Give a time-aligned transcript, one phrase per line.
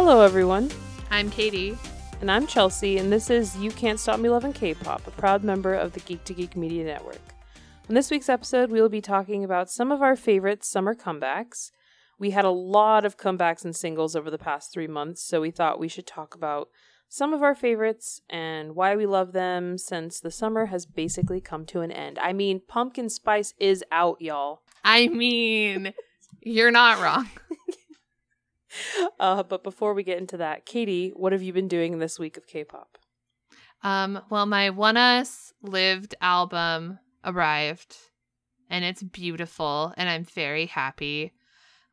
[0.00, 0.70] Hello, everyone,
[1.10, 1.76] I'm Katie.
[2.20, 5.74] and I'm Chelsea, and this is You Can't Stop Me Loving K-pop, a proud member
[5.74, 7.20] of the Geek to Geek Media Network.
[7.88, 11.72] On this week's episode, we will be talking about some of our favorite summer comebacks.
[12.16, 15.50] We had a lot of comebacks and singles over the past three months, so we
[15.50, 16.68] thought we should talk about
[17.08, 21.66] some of our favorites and why we love them since the summer has basically come
[21.66, 22.20] to an end.
[22.20, 24.62] I mean, Pumpkin Spice is out, y'all.
[24.84, 25.92] I mean,
[26.40, 27.28] you're not wrong.
[29.20, 32.36] Uh, but before we get into that, Katie, what have you been doing this week
[32.36, 32.98] of K-pop?
[33.82, 37.96] Um, well, my ONEUS Lived album arrived,
[38.70, 41.32] and it's beautiful, and I'm very happy,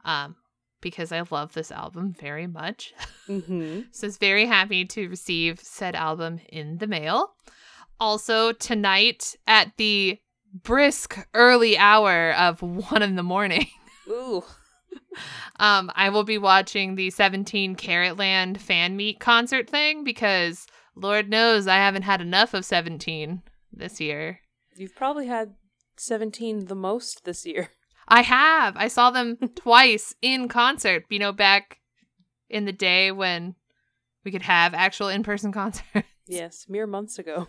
[0.03, 0.35] um,
[0.81, 2.94] because I love this album very much.
[3.27, 3.81] Mm-hmm.
[3.91, 7.33] so I was very happy to receive said album in the mail.
[7.99, 10.20] Also, tonight at the
[10.53, 13.66] brisk early hour of one in the morning.
[14.08, 14.44] Ooh.
[15.59, 21.30] Um, I will be watching the 17 Carat Land fan meet concert thing because Lord
[21.30, 23.41] knows I haven't had enough of 17
[23.72, 24.39] this year.
[24.75, 25.55] You've probably had
[25.97, 27.69] 17 the most this year.
[28.07, 28.75] I have.
[28.77, 31.79] I saw them twice in concert, you know, back
[32.50, 33.55] in the day when
[34.23, 36.07] we could have actual in person concerts.
[36.27, 37.47] Yes, mere months ago.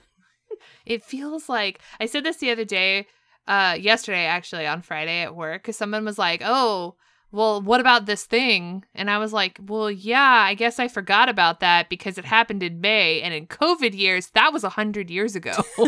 [0.85, 3.07] It feels like I said this the other day,
[3.47, 6.97] uh, yesterday actually on Friday at work, because someone was like, "Oh,
[7.33, 11.29] well, what about this thing?" And I was like, "Well, yeah, I guess I forgot
[11.29, 15.11] about that because it happened in May, and in COVID years, that was a hundred
[15.11, 15.53] years ago."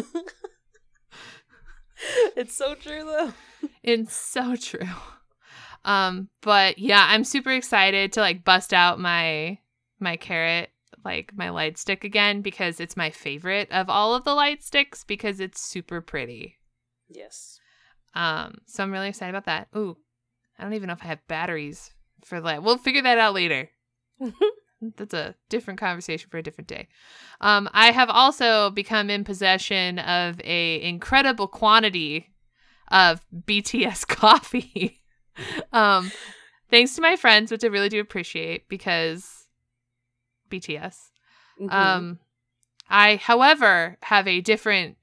[2.36, 3.32] it's so true though.
[3.82, 4.88] it's so true.
[5.84, 9.58] Um, but yeah, I'm super excited to like bust out my
[10.00, 10.70] my carrot
[11.04, 15.04] like my light stick again because it's my favorite of all of the light sticks
[15.04, 16.58] because it's super pretty.
[17.08, 17.60] Yes.
[18.14, 19.68] Um, so I'm really excited about that.
[19.76, 19.96] Ooh,
[20.58, 21.92] I don't even know if I have batteries
[22.24, 22.62] for that.
[22.62, 23.70] We'll figure that out later.
[24.96, 26.88] That's a different conversation for a different day.
[27.40, 32.32] Um, I have also become in possession of a incredible quantity
[32.90, 35.02] of BTS coffee.
[35.72, 36.10] um,
[36.70, 39.46] thanks to my friends, which I really do appreciate because
[40.50, 41.10] BTS.
[41.60, 41.72] Mhm.
[41.72, 42.18] Um,
[42.88, 44.96] I, however, have a different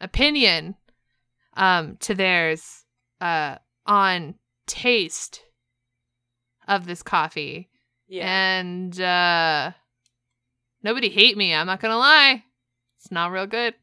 [0.00, 0.76] opinion
[1.54, 2.84] um, to theirs
[3.20, 3.56] uh,
[3.86, 5.42] on taste
[6.68, 7.68] of this coffee.
[8.08, 8.26] yeah.
[8.26, 9.72] And uh,
[10.82, 11.54] nobody hate me.
[11.54, 12.44] I'm not to lie.
[12.98, 13.74] It's not real good.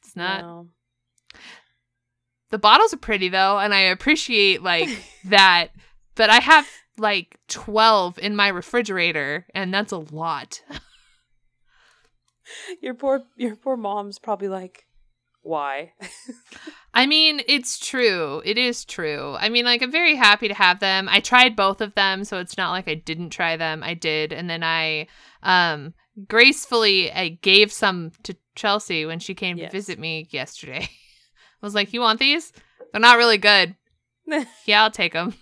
[0.00, 0.42] It's not.
[0.42, 0.68] No.
[2.50, 4.88] The bottles are pretty, though, and I appreciate like
[5.24, 5.68] that.
[6.14, 6.68] But I have
[6.98, 10.62] like 12 in my refrigerator, and that's a lot.
[12.82, 14.84] Your poor your poor mom's probably like,
[15.40, 15.94] why?
[16.94, 18.42] I mean, it's true.
[18.44, 19.34] It is true.
[19.38, 21.08] I mean, like, I'm very happy to have them.
[21.08, 23.82] I tried both of them, so it's not like I didn't try them.
[23.82, 24.32] I did.
[24.32, 25.06] And then I
[25.42, 25.94] um
[26.28, 29.70] gracefully I gave some to Chelsea when she came Yes.
[29.70, 30.82] to visit me yesterday.
[31.62, 32.52] I was like, "You want these?
[32.92, 33.74] They're not really good."
[34.66, 35.34] yeah, I'll take them.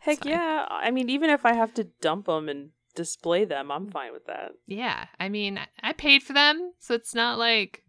[0.00, 0.66] Heck yeah.
[0.68, 4.26] I mean, even if I have to dump them and display them, I'm fine with
[4.26, 4.52] that.
[4.66, 5.06] Yeah.
[5.20, 7.84] I mean, I paid for them, so it's not like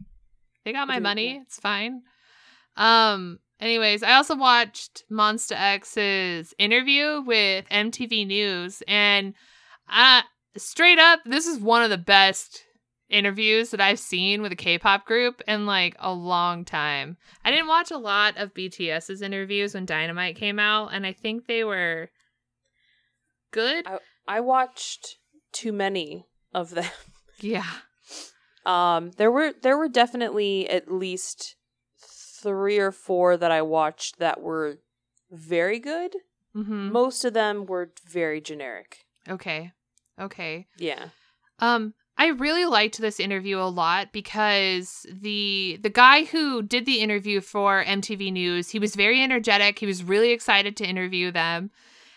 [0.63, 1.41] they got my money.
[1.41, 2.03] It's fine.
[2.77, 9.33] Um anyways, I also watched Monsta X's interview with MTV News and
[9.89, 10.21] uh
[10.57, 12.63] straight up this is one of the best
[13.09, 17.17] interviews that I've seen with a K-pop group in like a long time.
[17.43, 21.45] I didn't watch a lot of BTS's interviews when Dynamite came out and I think
[21.45, 22.09] they were
[23.51, 23.85] good.
[24.27, 25.17] I watched
[25.51, 26.89] too many of them.
[27.39, 27.69] yeah.
[28.65, 31.55] Um, there were there were definitely at least
[32.45, 34.77] three or four that I watched that were
[35.31, 36.15] very good.
[36.55, 36.91] Mhm.
[36.91, 39.05] Most of them were very generic.
[39.27, 39.71] Okay.
[40.19, 40.67] Okay.
[40.77, 41.09] Yeah.
[41.59, 47.01] Um I really liked this interview a lot because the the guy who did the
[47.01, 49.79] interview for MTV News, he was very energetic.
[49.79, 51.71] He was really excited to interview them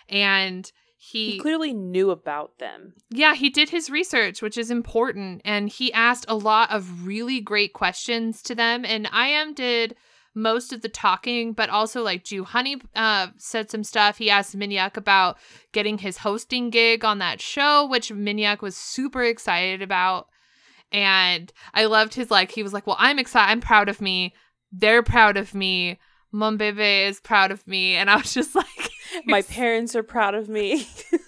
[0.09, 0.71] and
[1.01, 2.95] He, he clearly knew about them.
[3.11, 7.41] yeah, he did his research, which is important, and he asked a lot of really
[7.41, 8.85] great questions to them.
[8.85, 9.95] And IM did
[10.35, 14.19] most of the talking, but also like Joohoney uh, said some stuff.
[14.19, 15.39] He asked Minhyuk about
[15.73, 20.29] getting his hosting gig on that show, which Minhyuk was super excited about.
[20.93, 23.51] And I loved his like he was like, "Well, I'm excited.
[23.51, 24.35] I'm proud of me.
[24.73, 25.99] They're proud of me.
[26.33, 28.67] Monbebe is proud of me." And I was just like,
[29.27, 30.87] My parents are proud of me.
[31.13, 31.19] I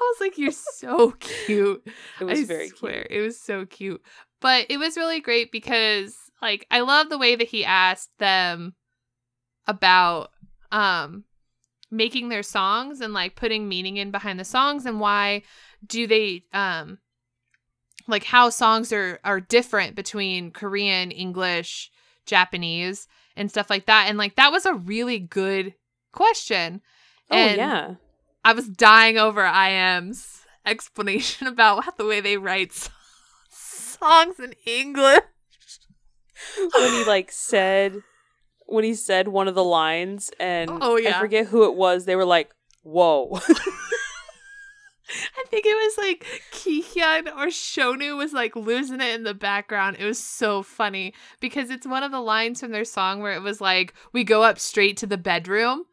[0.00, 1.82] was like, "You're so cute."
[2.20, 3.18] it was I very swear, cute.
[3.18, 4.02] it was so cute.
[4.40, 8.74] But it was really great because like I love the way that he asked them
[9.66, 10.30] about
[10.72, 11.24] um
[11.90, 15.42] making their songs and like putting meaning in behind the songs and why
[15.86, 16.98] do they um
[18.06, 21.90] like how songs are are different between Korean, English,
[22.26, 23.06] Japanese,
[23.36, 24.06] and stuff like that.
[24.08, 25.74] And like that was a really good
[26.12, 26.80] question.
[27.30, 27.94] Oh And yeah.
[28.44, 32.72] I was dying over I IM's explanation about the way they write
[33.50, 35.20] songs in English.
[36.74, 38.02] when he like said
[38.66, 41.16] when he said one of the lines and Oh, yeah.
[41.16, 42.50] I forget who it was, they were like,
[42.82, 43.40] Whoa.
[45.10, 49.96] I think it was like Kihyun or Shonu was like losing it in the background.
[49.98, 53.42] It was so funny because it's one of the lines from their song where it
[53.42, 55.84] was like, we go up straight to the bedroom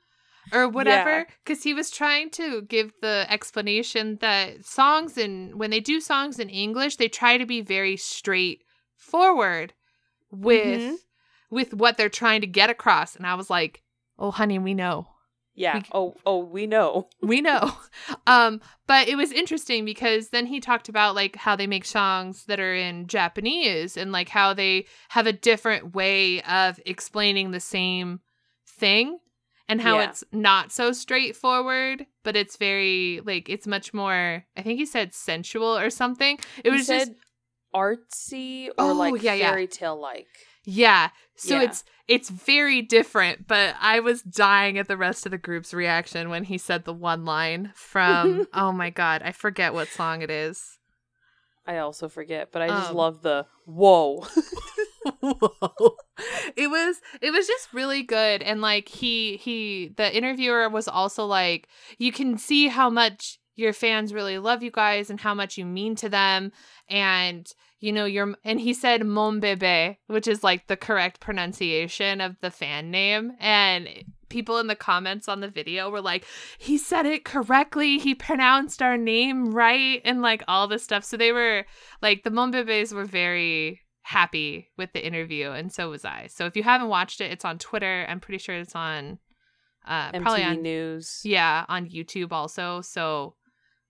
[0.52, 1.20] or whatever.
[1.20, 1.26] Yeah.
[1.44, 6.38] Because he was trying to give the explanation that songs and when they do songs
[6.38, 9.74] in English, they try to be very straightforward
[10.42, 10.96] with Mhm.
[11.52, 13.16] with what they're trying to get across.
[13.16, 13.84] And I was like,
[14.20, 15.08] oh honey, we know.
[15.58, 15.78] yeah.
[15.78, 17.08] We- Oh oh we know.
[17.22, 17.72] we know
[18.28, 22.44] um but it was interesting because then he talked about like how they make songs
[22.46, 27.60] that are in japanese and like how they have a different way of explaining the
[27.62, 28.20] same
[28.68, 29.18] thing
[29.70, 30.10] and how Yeah.
[30.10, 35.14] it's not so straightforward but it's very like it's much more i think he said
[35.14, 37.16] sensual or something it He was just said
[37.75, 39.50] artsy or Oh, like yeah, yeah.
[39.51, 40.27] fairy tale like.
[40.63, 41.10] Yeah.
[41.36, 41.63] So Yeah.
[41.63, 46.30] it's it's very different, but I was dying at the rest of the group's reaction
[46.30, 50.30] when he said the one line from oh my god, I forget what song it
[50.31, 50.77] is.
[51.68, 54.25] I also forget, but I just Um, love the whoa.
[55.19, 55.95] Whoa.
[56.56, 61.25] It was it was just really good and like he he the interviewer was also
[61.25, 61.68] like
[61.98, 65.66] you can see how much your fans really love you guys and how much you
[65.66, 66.52] mean to them.
[66.90, 72.22] And you know your and he said mon bebe which is like the correct pronunciation
[72.22, 73.34] of the fan name.
[73.40, 73.88] And
[74.30, 76.25] people in the comments on the video were like
[76.57, 78.00] he said it correctly.
[78.00, 81.04] He pronounced our name right and like all this stuff.
[81.04, 81.66] So they were
[82.01, 86.28] like the mon bebes were very happy with the interview and so was i.
[86.28, 88.06] So if you haven't watched it it's on twitter.
[88.10, 89.19] I'm pretty sure it's on
[89.88, 91.22] uh probably on News.
[91.24, 92.81] yeah, on YouTube also.
[92.81, 93.36] So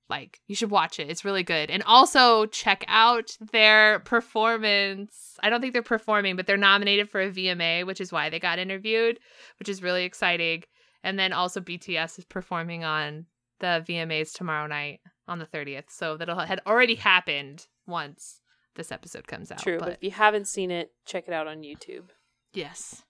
[0.10, 1.10] like you should watch it.
[1.10, 1.70] It's really good.
[1.72, 5.38] And also check out their performance.
[5.42, 8.40] I don't think they're performing, but they're nominated for a VMA, which is why they
[8.40, 9.20] got interviewed,
[9.60, 10.64] which is really exciting.
[11.04, 13.26] And then also BTS is performing on
[13.60, 15.90] the VMAs tomorrow night on the 30th.
[15.90, 18.42] So that'll had already happened once
[18.76, 19.60] this episode comes out.
[19.64, 22.10] True, but if you haven't seen it, check it out on YouTube.
[22.54, 23.04] yes.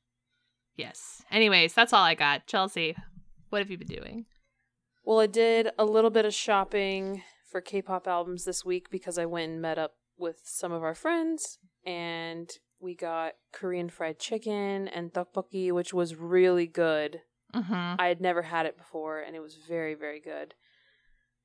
[0.78, 1.24] Yes.
[1.32, 2.48] Anyways, that's all I got.
[2.48, 2.98] Chelsea,
[3.50, 4.26] what have you been doing?
[5.06, 7.22] Well, I did a little bit of shopping
[7.52, 10.96] for K-pop albums this week because I went and met up with some of our
[10.96, 12.50] friends and
[12.80, 17.22] we got Korean fried chicken and tteokbokki, which was really good.
[17.54, 18.02] Mm-hmm.
[18.02, 20.56] I had never had it before and it was very very good.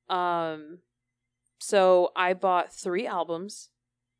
[0.09, 0.79] Um
[1.59, 3.69] so I bought 3 albums.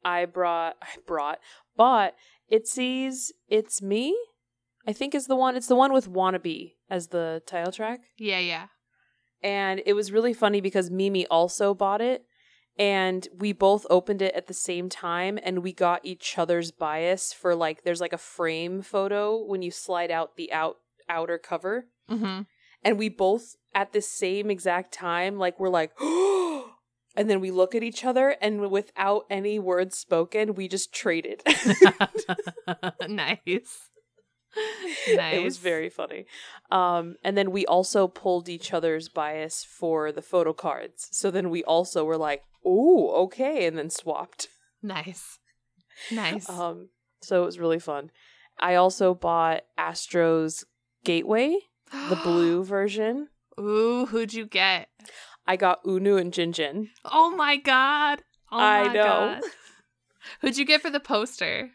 [0.06, 1.40] I brought I brought
[1.76, 2.14] bought
[2.52, 4.16] Itzy's It's Me.
[4.88, 5.56] I think is the one.
[5.56, 8.02] It's the one with Wannabe as the title track.
[8.18, 8.68] Yeah, yeah.
[9.44, 12.26] And it was really funny because Mimi also bought it
[12.78, 17.34] and we both opened it at the same time and we got each other's bias
[17.34, 20.78] for like there's like a frame photo when you slide out the out
[21.10, 22.42] outer cover Mm-hmm.
[22.84, 25.92] and we both at the same exact time like we're like
[27.16, 31.42] and then we look at each other and without any words spoken we just traded
[33.08, 33.91] nice.
[35.08, 36.26] it was very funny
[36.72, 41.50] um and then we also pulled each other's bias for the photo cards so then
[41.50, 44.48] we also were like oh okay and then swapped
[44.84, 45.40] nice.
[46.12, 46.50] Nice.
[46.50, 46.90] um
[47.22, 48.12] so it was really fun
[48.60, 50.66] i also bought astro's
[51.04, 51.58] gateway
[52.10, 53.30] the blue version
[53.60, 54.90] Ooh, who'd you get?
[55.48, 58.24] i got eunwoo and jinjin Oh my god.
[58.52, 59.04] Oh I my know.
[59.04, 59.42] God.
[60.42, 61.72] Who'd you get for the poster?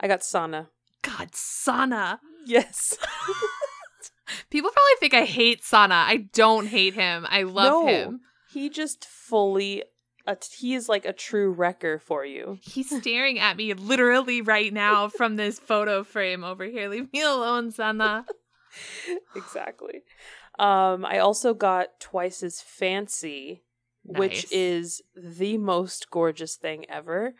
[0.00, 0.68] i got sanha
[1.02, 2.18] God, Sanha.
[2.46, 2.96] yes
[4.50, 5.90] People probably think I hate Sanha.
[5.92, 7.26] I don't hate him.
[7.28, 7.86] I love No.
[7.86, 8.20] him.
[8.50, 9.82] he just fully
[10.26, 14.72] a he is like a true wrecker for you He's staring at me literally right
[14.72, 16.88] now from this photo frame over here.
[16.88, 18.24] Leave me alone, Sanha.
[19.34, 20.02] exactly.
[20.58, 23.64] Um, I also got twice as fancy,
[24.04, 27.34] which is the most gorgeous thing ever.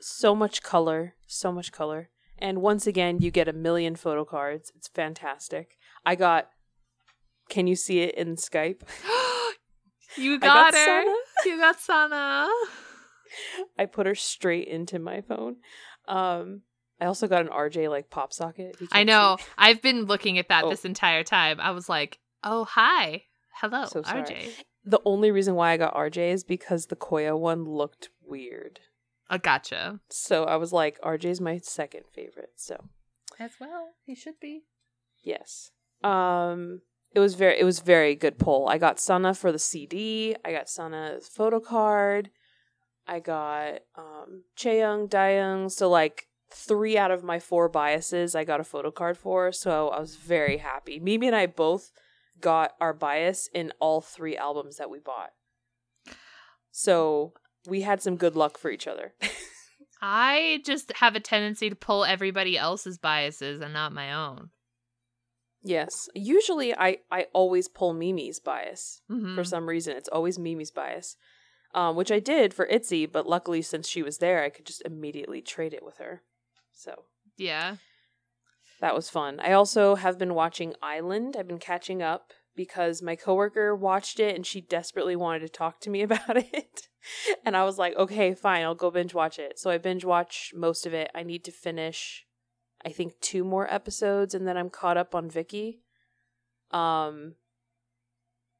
[0.00, 2.10] So much color, so much color.
[2.40, 4.72] And once again, you get a million photo cards.
[4.76, 5.76] It's fantastic.
[6.06, 6.48] I got
[7.48, 8.82] Can you see it in Skype?
[10.16, 10.84] you got, got her.
[10.84, 11.16] Sana.
[11.46, 12.48] You got Sana.
[13.78, 15.56] I put her straight into my phone.
[16.06, 16.62] Um,
[17.00, 18.76] I also got an RJ like pop socket.
[18.92, 19.36] I know.
[19.38, 19.44] see.
[19.58, 20.70] I've been looking at that Oh.
[20.70, 21.60] this entire time.
[21.60, 23.24] I was like, "Oh, hi,
[23.60, 24.02] hello, So.
[24.02, 24.50] RJ."
[24.84, 28.80] the only reason why I got RJ is because the Koya one looked weird.
[29.30, 30.00] I gotcha.
[30.08, 32.52] So I was like, RJ's my second favorite.
[32.56, 32.84] So
[33.38, 34.62] As well, he should be.
[35.22, 35.70] yes.
[36.02, 36.82] Um
[37.12, 38.68] it was very it was very good pull.
[38.68, 40.36] I got Sana for the CD.
[40.44, 42.30] I got Sana's photo card.
[43.06, 45.70] I got um Chaeyoung, Dahyun.
[45.70, 49.52] So like three out of my four biases I got a photo card for.
[49.52, 50.98] So I was very happy.
[51.00, 51.90] Mimi and I both
[52.40, 55.32] got our bias in all three albums that we bought.
[56.70, 57.32] So
[57.66, 59.14] we had some good luck for each other.
[60.02, 64.50] I just have a tendency to pull everybody else's biases and not my own.
[65.62, 66.08] yes.
[66.14, 69.00] Usually I I always pull Mimi's bias.
[69.10, 69.34] Mhm.
[69.34, 69.96] for some reason.
[69.96, 71.16] It's always Mimi's bias,
[71.74, 74.82] um, which I did for Itzy, but luckily since she was there, I could just
[74.84, 76.22] immediately trade it with her.
[76.72, 77.04] So
[77.36, 77.76] Yeah.
[78.80, 79.40] that was fun.
[79.40, 81.36] I also have been watching I-LAND.
[81.36, 85.80] I've been catching up because my coworker watched it and she desperately wanted to talk
[85.80, 86.88] to me about it.
[87.46, 89.60] and I was like, okay, fine, I'll go binge watch it.
[89.60, 91.08] So I binge watched most of it.
[91.14, 92.26] I need to finish,
[92.84, 95.82] I think, two more episodes and then I'm caught up on Vicky.
[96.72, 97.36] Um,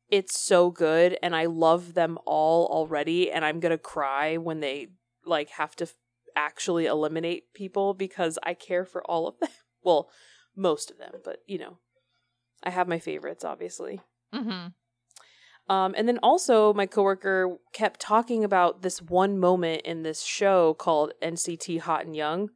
[0.08, 4.60] it's so good and I love them all already and I'm going to cry when
[4.60, 4.92] they
[5.26, 5.94] like have to f-
[6.36, 9.50] actually eliminate people because I care for all of them.
[9.84, 10.10] Well,
[10.56, 11.78] most of them, but you know,
[12.62, 14.00] I have my favorites obviously.
[14.34, 14.68] Mm-hmm.
[15.68, 20.72] Um, and then also, my coworker kept talking about this one moment in this show
[20.74, 22.48] called NCT Hot and Young.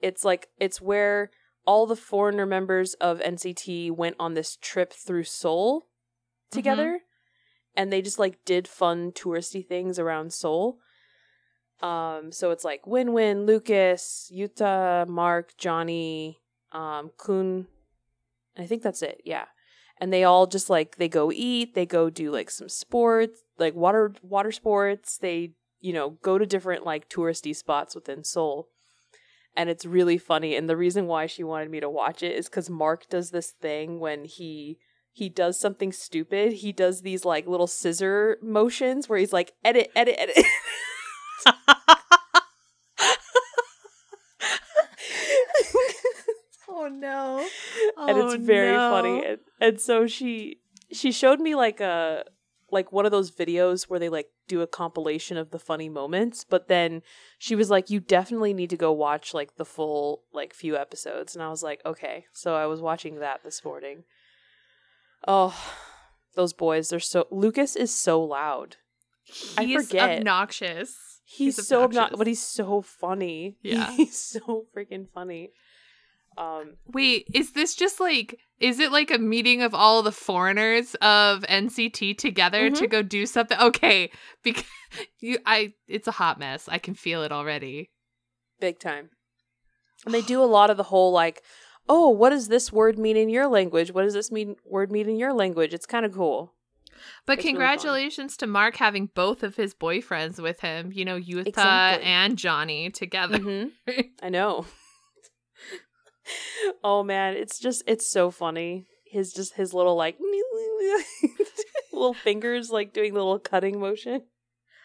[0.00, 1.30] It's like it's where
[1.64, 5.86] all the foreigner members of NCT went on this trip through Seoul
[6.50, 7.00] together,
[7.76, 10.78] and they just like did fun touristy things around Seoul.
[11.82, 16.40] Um, so it's like Win Win, Lucas, Yuta, Mark, Johnny,
[16.72, 17.68] um, Kun.
[18.56, 19.20] I think that's it.
[19.24, 19.46] Yeah
[19.98, 23.74] and they all just like they go eat they go do like some sports like
[23.74, 28.68] water water sports they you know go to different like touristy spots within seoul
[29.56, 32.48] and it's really funny and the reason why she wanted me to watch it is
[32.48, 34.78] because mark does this thing when he
[35.12, 39.90] he does something stupid he does these like little scissor motions where he's like edit
[39.94, 40.44] edit edit
[46.84, 47.38] oh no.
[48.08, 48.90] and it's Oh, very no.
[48.90, 50.58] funny and, and so she
[50.92, 52.24] she showed me like a
[52.70, 56.44] like one of those videos where they like do a compilation of the funny moments
[56.44, 57.02] but then
[57.38, 61.34] she was like you definitely need to go watch like the full like few episodes
[61.34, 64.04] and i was like okay so i was watching that this morning
[65.26, 65.54] oh
[66.34, 68.76] those boys they're so lucas is so loud
[69.56, 70.18] I He's forget.
[70.18, 71.20] obnoxious.
[71.24, 71.96] he's, He's so obnoxious.
[71.98, 73.90] obnoxious but he's so funny Yeah.
[73.92, 75.52] he's so freaking funny
[76.38, 80.94] um Wait, is this just like is it like a meeting of all the foreigners
[80.96, 82.74] of NCT together Mm-hmm.
[82.74, 83.58] to go do something?
[83.58, 84.10] Okay,
[84.42, 84.64] because
[85.20, 86.68] you I it's a hot mess.
[86.68, 87.90] I can feel it already.
[88.60, 89.10] big time.
[90.04, 91.42] And they do a lot of the whole like,
[91.88, 93.90] oh, what does this word mean in your language?
[93.92, 95.72] What does this mean word mean in your language?
[95.74, 96.52] It's kind of cool.
[97.26, 101.18] But It's really congratulations to Mark having both of his boyfriends with him, you know,
[101.20, 102.06] Yuta Exactly.
[102.06, 103.38] and Johnny together.
[103.38, 103.64] hmm
[104.22, 104.66] I know.
[106.84, 108.86] oh man, it's just it's so funny.
[109.04, 110.16] His just his little like
[111.92, 114.22] little fingers like doing the little cutting motion.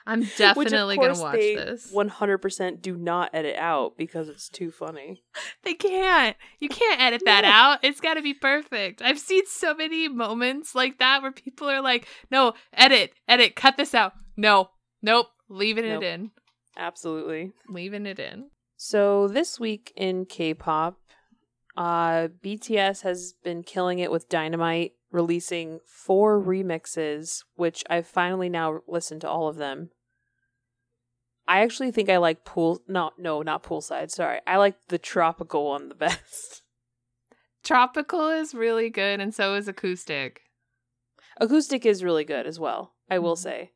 [0.05, 1.93] I'm definitely going to watch this.
[1.93, 5.23] 100% do not edit out because it's too funny.
[5.63, 6.35] They can't.
[6.59, 7.49] You can't edit that No.
[7.49, 7.79] out.
[7.83, 9.03] It's got to be perfect.
[9.03, 13.77] I've seen so many moments like that where people are like, "No, edit, edit, cut
[13.77, 14.69] this out." No,
[15.01, 16.01] nope, leaving Nope.
[16.01, 16.31] it in,
[16.77, 17.51] Absolutely.
[17.67, 18.49] leaving it in.
[18.77, 20.97] So this week in K-pop,
[21.79, 28.81] uh, BTS has been killing it with Dynamite, releasing four remixes, which I've finally now
[28.85, 29.89] listened to all of them.
[31.47, 32.81] I actually think I like pool.
[32.87, 34.11] No, no, not poolside.
[34.11, 36.63] Sorry, I like the tropical one the best.
[37.63, 40.41] Tropical is really good, and so is acoustic.
[41.37, 42.93] Acoustic is really good as well.
[43.09, 43.39] I will Mhm.
[43.39, 43.71] say.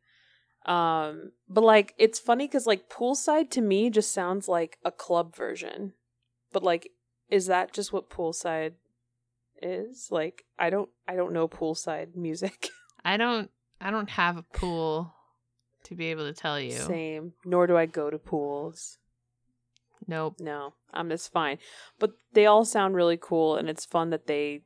[0.65, 5.35] Um, but like it's funny because like poolside to me just sounds like a club
[5.35, 5.93] version.
[6.51, 6.89] But like,
[7.29, 8.73] is that just what poolside
[9.61, 10.09] is?
[10.11, 12.69] Like, I don't, I don't know poolside music.
[13.05, 13.49] I don't,
[13.81, 15.13] I don't have a pool
[15.85, 16.71] to be able to tell you.
[16.71, 17.33] Same.
[17.45, 18.97] Nor do I go to pools.
[20.07, 20.35] Nope.
[20.39, 21.57] No, I'm just fine.
[21.99, 24.61] But they all sound really cool, and it's fun that they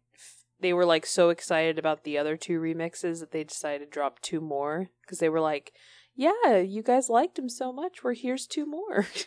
[0.59, 4.19] they were like so excited about the other two remixes that they decided to drop
[4.19, 5.73] two more because they were like,
[6.15, 8.03] "Yeah, you guys liked them so much.
[8.03, 9.07] We're here's two more."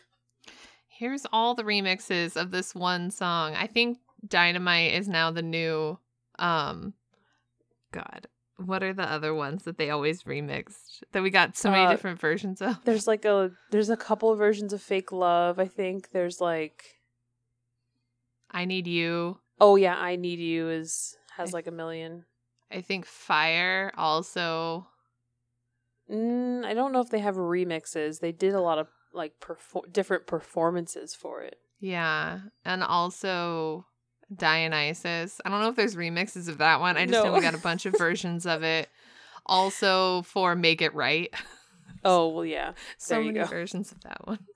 [1.00, 3.54] Here's all the remixes of this one song.
[3.54, 5.98] I think Dynamite is now the new
[6.38, 6.92] um
[7.90, 8.26] God.
[8.58, 11.90] what are the other ones that they always remixed that we got so many Uh,
[11.90, 12.84] different versions of?
[12.84, 15.58] There's like a there's a couple of versions of Fake Love.
[15.58, 16.84] I think there's like
[18.50, 19.38] I Need You.
[19.58, 22.26] oh yeah, I Need You is has like a million.
[22.70, 24.86] I think Fire also.
[26.10, 28.20] Mm, I don't know if they have remixes.
[28.20, 31.58] They did a lot of like perfor- different performances for it.
[31.80, 32.40] Yeah.
[32.64, 33.86] And also
[34.34, 35.40] Dionysus.
[35.44, 36.96] I don't know if there's remixes of that one.
[36.96, 38.88] I just know we got a bunch of versions of it.
[39.46, 41.32] Also for Make It Right.
[42.02, 42.72] Oh well, yeah.
[42.96, 43.50] so There you many go.
[43.50, 44.38] versions of that one.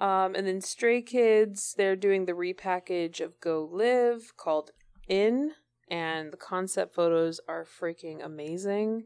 [0.00, 4.70] Um, and then Stray Kids, they're doing the repackage of Go Live called
[5.08, 5.50] In,
[5.90, 9.04] and the concept photos are freaking amazing.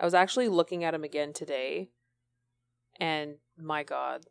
[0.00, 1.90] I was actually looking at them again today,
[3.00, 4.22] and my god.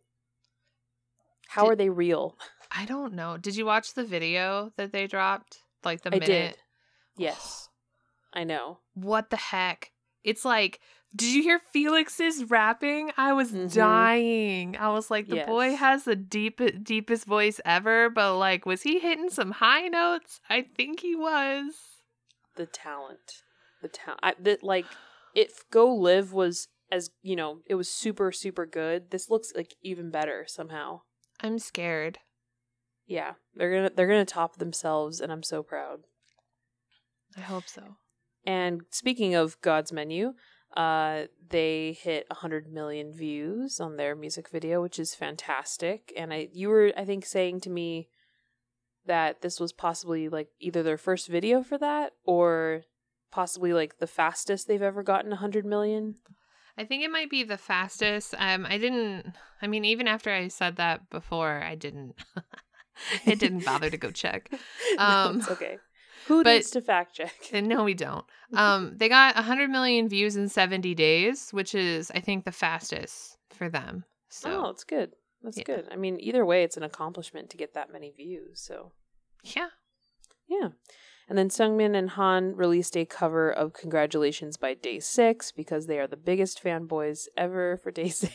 [1.47, 2.37] How Did- are they real?
[2.71, 3.37] I don't know.
[3.37, 5.59] Did you watch the video that they dropped?
[5.83, 6.25] Like the I minute?
[6.25, 6.57] did.
[7.17, 7.69] Yes.
[8.33, 8.79] I know.
[8.95, 9.91] What the heck?
[10.23, 10.79] It's like,
[11.15, 13.11] did you hear Felix's rapping?
[13.17, 13.71] I was Mhm.
[13.71, 14.77] dying.
[14.77, 18.97] I was like, the boy has the deep, deepest voice ever, but like, was he
[18.99, 20.39] hitting some high notes?
[20.49, 21.75] I think he was.
[22.55, 23.43] The talent.
[23.83, 24.21] The talent.
[24.43, 24.85] That like
[25.35, 29.11] if Go Live was as, you know, it was super super good.
[29.11, 31.01] This looks like even better somehow.
[31.41, 32.19] I'm scared.
[33.05, 36.01] Yeah, they're gonna they're gonna top themselves, and I'm so proud.
[37.37, 37.97] I hope so.
[38.45, 40.33] And speaking of God's Menu,
[40.75, 46.13] uh, they hit 100 million views on their music video, which is fantastic.
[46.17, 48.09] And I you were I think saying to me
[49.05, 52.83] that this was possibly like either their first video for that or
[53.31, 56.15] possibly like the fastest they've ever gotten 100 million.
[56.77, 58.33] I think it might be the fastest.
[58.37, 59.33] Um, I didn't.
[59.61, 62.15] I mean, even after I said that before, I didn't.
[63.25, 64.49] it didn't bother to go check.
[64.97, 65.77] No, Um, it's okay.
[66.27, 67.33] Who but- needs to fact check?
[67.51, 68.25] And no, we don't.
[68.55, 73.37] Um, they got 100 million views in 70 days, which is, I think, the fastest
[73.49, 74.05] for them.
[74.29, 75.13] So, Oh, it's good.
[75.41, 75.63] That's Yeah.
[75.63, 75.87] good.
[75.91, 78.61] I mean, either way, it's an accomplishment to get that many views.
[78.61, 78.91] So
[79.43, 79.69] yeah.
[80.47, 80.69] Yeah.
[81.29, 85.99] And then Seungmin and Han released a cover of Congratulations by Day 6 because they
[85.99, 88.31] are the biggest fanboys ever for Day 6.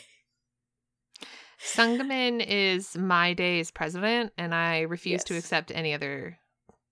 [1.61, 6.37] Seungmin is my day's president, and I refuse to accept any other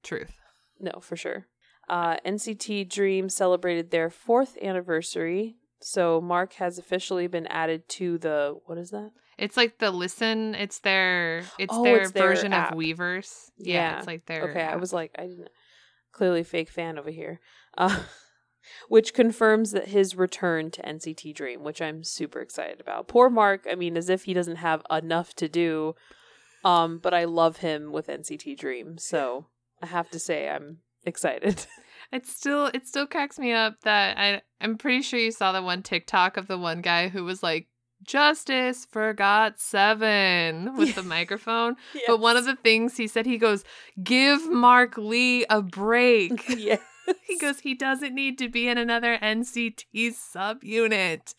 [0.04, 0.38] truth.
[0.80, 1.48] no, for sure.
[1.90, 5.56] Uh, NCT Dream celebrated their fourth anniversary.
[5.80, 9.12] So Mark has officially been added to the what is that?
[9.38, 10.54] It's like the Lysn.
[10.60, 12.72] It's their it's Oh, their it's their version app.
[12.74, 13.52] of Weverse.
[13.58, 13.98] Yeah, Yeah.
[14.00, 14.50] it's like their.
[14.50, 15.48] Okay, I was like, I didn't
[16.18, 17.40] clearly fake fan over here.
[17.78, 18.00] Uh,
[18.90, 23.08] which confirms that his return to NCT Dream, which I'm super excited about.
[23.08, 25.96] Poor Mark, I mean, as if he doesn't have enough to do.
[26.66, 29.46] Um, but I love him with NCT Dream, so
[29.82, 31.66] I have to say I'm excited.
[32.10, 35.62] It still it still cracks me up that I I'm pretty sure you saw the
[35.62, 37.68] one TikTok of the one guy who was like
[38.08, 41.76] Justice forgot seven with the microphone.
[42.08, 43.63] But one of the things he said, he goes,
[44.02, 46.78] "Give Mark Lee a break." yeah.
[47.28, 51.34] he goes, "He doesn't need to be in another NCT subunit."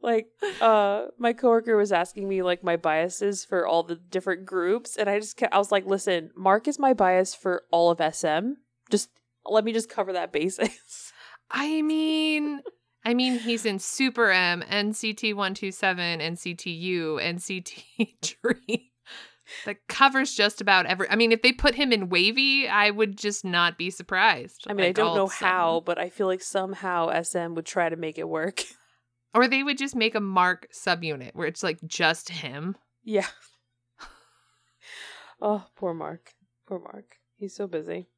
[0.00, 0.28] like
[0.60, 5.10] uh my coworker was asking me like my biases for all the different groups and
[5.10, 8.54] i just kept, i was like listen mark is my bias for all of sm
[8.90, 9.10] just
[9.44, 11.12] let me just cover that basis
[11.50, 12.60] I mean,
[13.04, 17.84] I mean, he's in Super M, NCT one two seven, NCTU, NCT
[18.20, 18.80] Dream.
[19.64, 21.08] That covers just about every.
[21.08, 24.66] I mean, if they put him in WayV, I would just not be surprised.
[24.68, 25.48] i mean i don't know of a sudden.
[25.54, 28.62] how but i feel like somehow sm would try to make it work
[29.34, 32.76] Or they would just make a Mark subunit where it's like just him.
[33.04, 33.26] yeah
[35.40, 36.32] oh poor mark
[36.66, 38.08] poor mark he's so busy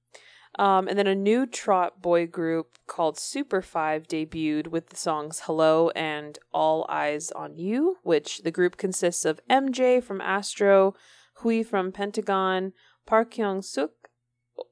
[0.58, 5.42] um, and then a new trot boy group called Super Five debuted with the songs
[5.44, 10.94] Hello and All Eyes on You, which the group consists of MJ from Astro,
[11.36, 12.72] Hui from Pentagon,
[13.06, 13.92] Park Hyung Suk,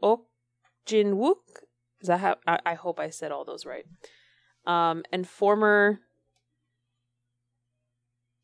[0.03, 0.25] Ok
[0.85, 1.63] Jin Wook.
[2.01, 2.37] Is that how?
[2.47, 3.85] I, I hope I said all those right.
[4.67, 6.01] Um, and former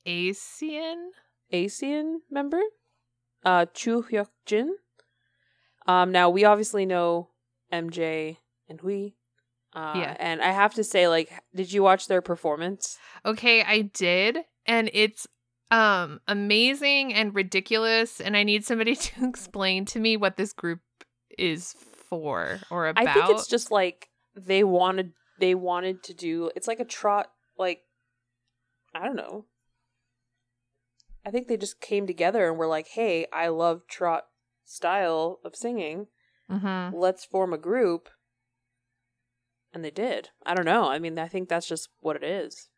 [0.07, 1.11] Asian?
[1.55, 2.61] ASEAN member,
[3.45, 4.77] uh, Chu Hyuk Jin.
[5.87, 7.29] Um, now we obviously know
[7.73, 9.11] MJ and Hui.
[9.75, 10.17] Uh, Yeah.
[10.19, 12.99] And I have to say, like, did you watch their performance?
[13.25, 15.27] Okay, I did, and it's
[15.71, 18.21] um amazing and ridiculous.
[18.21, 20.81] And I need somebody to explain to me what this group
[21.39, 21.75] is
[22.09, 23.07] for or about.
[23.09, 26.51] I think it's just like they wanted they wanted to do.
[26.55, 27.83] It's like a trot, like
[28.95, 29.47] I don't know.
[31.27, 34.27] I think they just came together and were like, "Hey, I love trot
[34.65, 36.09] style of singing.
[36.51, 36.93] Mhm.
[36.95, 38.09] Let's form a group."
[39.73, 40.31] And they did.
[40.47, 40.89] I don't know.
[40.89, 42.69] I mean, I think that's just what it is.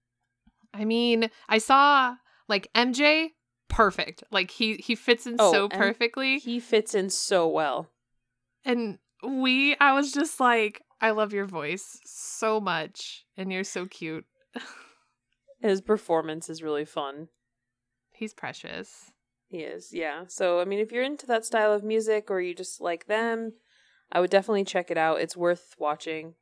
[0.72, 2.16] I mean, I saw
[2.48, 3.34] like MJ
[3.68, 4.24] perfect.
[4.30, 6.38] Like he he fits in Oh, so perfectly.
[6.38, 7.90] He fits in so well.
[8.64, 13.86] And we I was just like I love your voice so much and you're so
[13.86, 14.24] cute.
[15.60, 17.28] His performance is really fun.
[18.12, 19.12] He's precious.
[19.48, 20.24] He is, yeah.
[20.28, 23.52] So, I mean, if you're into that style of music or you just like them,
[24.10, 25.20] I would definitely check it out.
[25.20, 26.34] It's worth watching.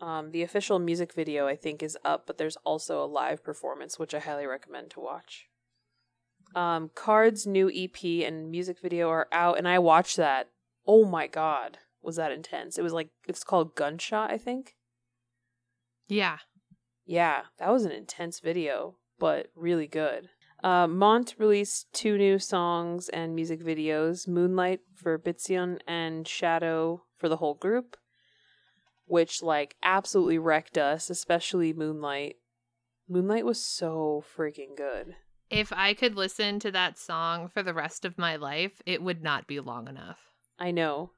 [0.00, 3.98] Um, the official music video, I think, is up, but there's also a live performance,
[3.98, 5.46] which I highly recommend to watch.
[6.54, 10.48] Um, KARD's new EP and music video are out, and I watched that.
[10.86, 12.78] Oh my god, was that intense?
[12.78, 14.74] It was like, it's called Gunshot, I think.
[16.08, 16.38] Yeah.
[17.04, 20.28] Yeah, that was an intense video, but really good.
[20.62, 27.28] Uh, Mont released two new songs and music videos Moonlight for Bitsion and Shadow for
[27.28, 27.96] the whole group,
[29.06, 32.36] which, like, absolutely wrecked us, especially Moonlight.
[33.08, 35.16] Moonlight was so freaking good.
[35.50, 39.22] If I could listen to that song for the rest of my life, it would
[39.22, 40.18] not be long enough.
[40.58, 41.10] I know.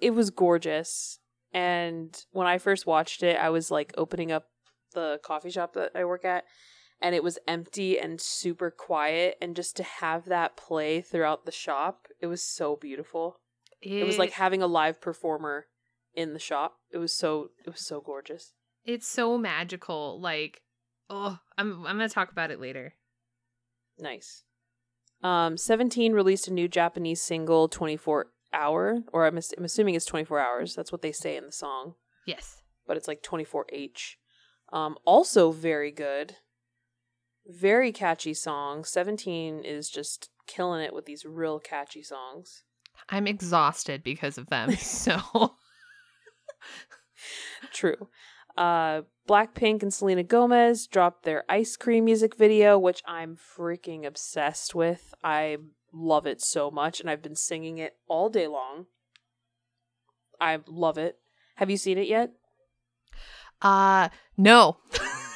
[0.00, 1.20] It was gorgeous.
[1.52, 4.46] And when I first watched it, I was like opening up
[4.94, 6.44] the coffee shop that I work at,
[7.00, 9.36] and it was empty and super quiet.
[9.40, 13.40] And just to have that play throughout the shop, it was so beautiful.
[13.82, 15.66] It was like having a live performer
[16.14, 16.78] in the shop.
[16.90, 18.52] It was so it was so gorgeous.
[18.84, 20.18] it's so magical.
[20.20, 20.62] Like,
[21.10, 22.94] oh, I'm I'm gonna talk about it later.
[23.98, 24.42] Nice.
[25.22, 30.04] Um, Seventeen released a new Japanese single, Twenty Four Hour, or I'm, I'm assuming it's
[30.06, 30.74] Twenty Four Hours.
[30.74, 31.94] That's what they say in the song.
[32.26, 32.62] Yes.
[32.88, 34.14] but it's like 24H.
[34.72, 36.36] Um, also very good.
[37.48, 38.84] Very catchy song.
[38.84, 42.62] 17 is just killing it with these real catchy songs.
[43.08, 44.76] I'm exhausted because of them.
[44.76, 45.54] So
[47.72, 48.08] True.
[48.56, 54.74] Uh, Blackpink and Selena Gomez dropped their Ice Cream music video, which I'm freaking obsessed
[54.74, 55.14] with.
[55.22, 55.58] I
[55.92, 58.86] love it so much, and I've been singing it all day long.
[60.40, 61.18] I love it.
[61.56, 62.32] Have you seen it yet?
[63.62, 64.76] uh no.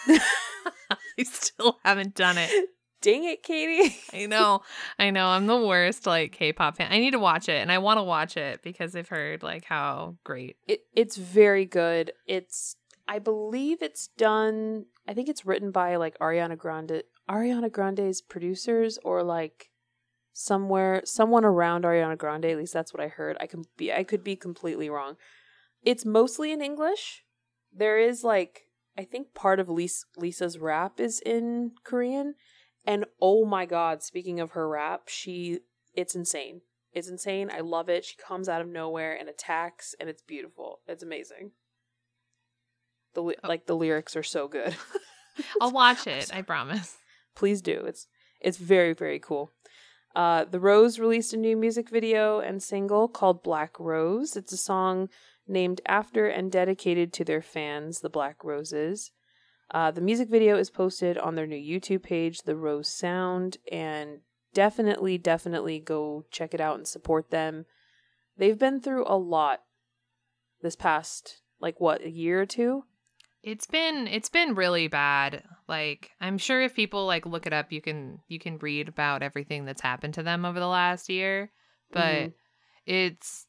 [1.19, 2.51] I still haven't done it.
[3.03, 3.97] Dang it, Katie.
[4.13, 4.61] I know.
[4.99, 5.29] I know.
[5.29, 6.93] I'm the worst like K-pop fan.
[6.93, 9.65] I need to watch it and I want to watch it because I've heard like
[9.65, 10.57] how great.
[10.69, 12.13] It it's very good.
[12.27, 12.77] It's
[13.09, 14.85] I believe it's done.
[15.09, 19.71] I think it's written by like Ariana Grande, Ariana Grande's producers, or like
[20.33, 22.45] somewhere someone around Ariana Grande.
[22.47, 23.37] At least that's what I heard.
[23.41, 25.17] I can be I could be completely wrong.
[25.83, 27.25] It's mostly in English.
[27.73, 28.67] There is like
[28.99, 32.35] I think part of Lis- Lisa's rap is in Korean,
[32.87, 34.03] and oh my god!
[34.03, 35.61] Speaking of her rap, she
[35.95, 36.63] it's insane.
[36.93, 37.51] It's insane.
[37.53, 38.05] I love it.
[38.05, 40.81] She comes out of nowhere and attacks, and it's beautiful.
[40.89, 41.53] It's amazing.
[43.15, 43.49] The li- Oh.
[43.49, 44.75] like the lyrics are so good.
[45.61, 46.31] I'll watch it.
[46.35, 46.97] I promise.
[47.35, 47.83] Please do.
[47.87, 48.07] It's
[48.41, 49.51] it's very very cool.
[50.15, 54.35] Uh, the Rose released a new music video and single called Black Rose.
[54.37, 55.09] It's a song
[55.51, 59.11] named after and dedicated to their fans, the Black Roses.
[59.73, 64.21] Uh, the music video is posted on their new YouTube page, The Rose Sound, and
[64.55, 67.67] definitely, definitely go check it out and support them.
[68.37, 69.61] They've been through a lot
[70.63, 72.85] this past, like, what, a year or two?
[73.43, 75.45] It's been it's been really bad.
[75.67, 79.23] Like I'm sure if people like look it up you can you can read about
[79.23, 81.51] everything that's happened to them over the last year,
[81.91, 82.33] but Mhm.
[82.85, 83.47] it's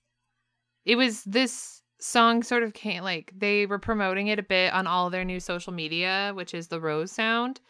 [0.85, 4.87] it was this song sort of came like they were promoting it a bit on
[4.87, 7.61] all their new social media, which is the Rose Sound.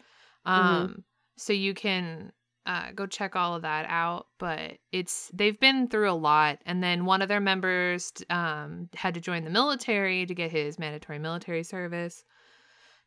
[0.46, 1.04] Um
[1.38, 2.32] so you can
[2.65, 4.28] uh, go check all of that out.
[4.38, 9.13] But it's they've been through a lot, and then one of their members um, had
[9.15, 12.24] to join the military to get his mandatory military service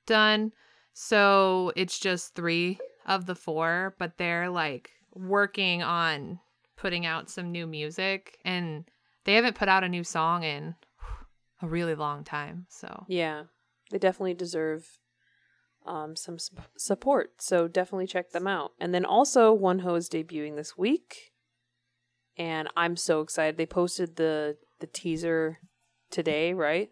[0.06, 0.52] done.
[0.92, 6.40] So it's just three of the four, but they're like working on
[6.76, 8.84] putting out some new music, and
[9.24, 10.74] they haven't put out a new song in
[11.64, 12.66] a really long time.
[12.68, 13.44] So Yeah,
[13.90, 14.98] they definitely deserve
[15.86, 17.32] um, some sup- support.
[17.40, 18.72] So definitely check them out.
[18.80, 21.32] And then also, Wonho is debuting this week,
[22.36, 23.56] and I'm so excited.
[23.56, 25.58] They posted the the teaser
[26.10, 26.90] today, right?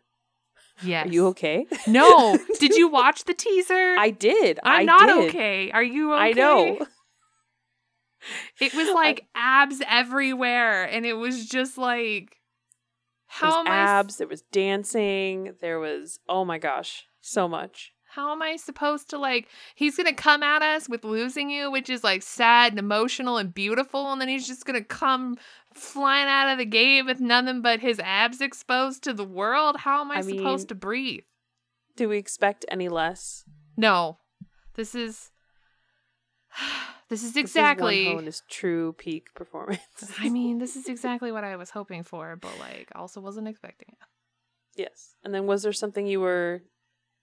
[0.82, 1.66] yes, Are you okay?
[1.86, 3.96] No, did you watch the teaser?
[3.98, 4.58] I did.
[4.62, 5.28] I'm I not did.
[5.28, 5.70] okay.
[5.70, 6.22] Are you okay?
[6.22, 6.86] I know.
[8.60, 12.36] It was like abs everywhere, and it was just like,
[13.40, 13.76] There was how am I?
[13.76, 14.16] abs.
[14.16, 15.54] There was dancing.
[15.60, 17.92] There was oh my gosh, so much.
[18.14, 19.48] How am I supposed to like?
[19.74, 23.54] He's gonna come at us with losing you, which is like sad and emotional and
[23.54, 25.36] beautiful, and then he's just gonna come
[25.72, 29.78] flying out of the gate with nothing but his abs exposed to the world.
[29.78, 31.24] How am I, I supposed mean, to breathe?
[31.96, 33.44] Do we expect any less?
[33.76, 34.18] No.
[34.74, 35.30] This is
[37.12, 39.80] This is exactly This is His true peak performance.
[40.18, 43.88] I mean, this is exactly what I was hoping for, but like also wasn't expecting
[43.90, 44.06] it.
[44.80, 45.14] yes.
[45.22, 46.62] And then was there something you were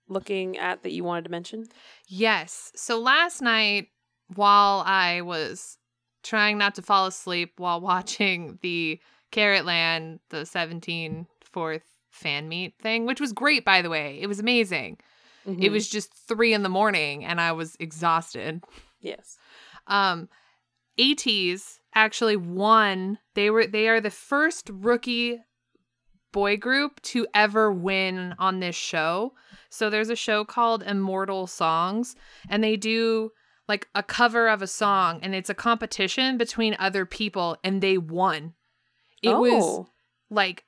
[0.07, 1.65] looking at that you wanted to mention?
[2.07, 2.71] Yes.
[2.75, 3.87] So last night,
[4.35, 5.79] while I was
[6.21, 8.99] trying not to fall asleep while watching the
[9.31, 14.19] Carat Land, the 17 fourth fan meet thing, which was great, by the way.
[14.21, 14.99] It was amazing.
[15.47, 15.71] It Mhm.
[15.71, 18.63] was just three in the morning and I was exhausted.
[19.01, 19.38] yes.
[19.89, 20.29] Um,
[20.97, 23.17] ATEEZ actually won.
[23.33, 25.39] They were they are the first rookie
[26.31, 29.33] boy group to ever win on this show.
[29.69, 32.15] So there's a show called Immortal Songs,
[32.49, 33.31] and they do
[33.67, 37.97] like a cover of a song, and it's a competition between other people, and they
[37.97, 38.53] won.
[39.21, 39.87] It was Oh.
[40.29, 40.65] like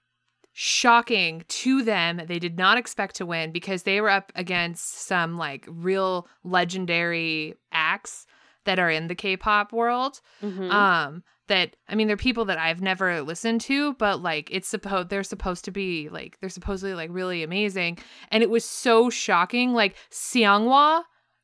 [0.54, 2.22] shocking to them.
[2.28, 7.56] They did not expect to win because they were up against some like real legendary
[7.72, 8.26] acts
[8.66, 10.22] that are in the K-pop world.
[10.42, 10.72] Mhm.
[10.72, 15.10] Um that I mean they're people that I've never listened to, but like it's supposed
[15.10, 17.98] they're supposed to be like they're supposedly like really amazing.
[18.30, 19.74] And it was so shocking.
[19.74, 21.04] Like Seonghwa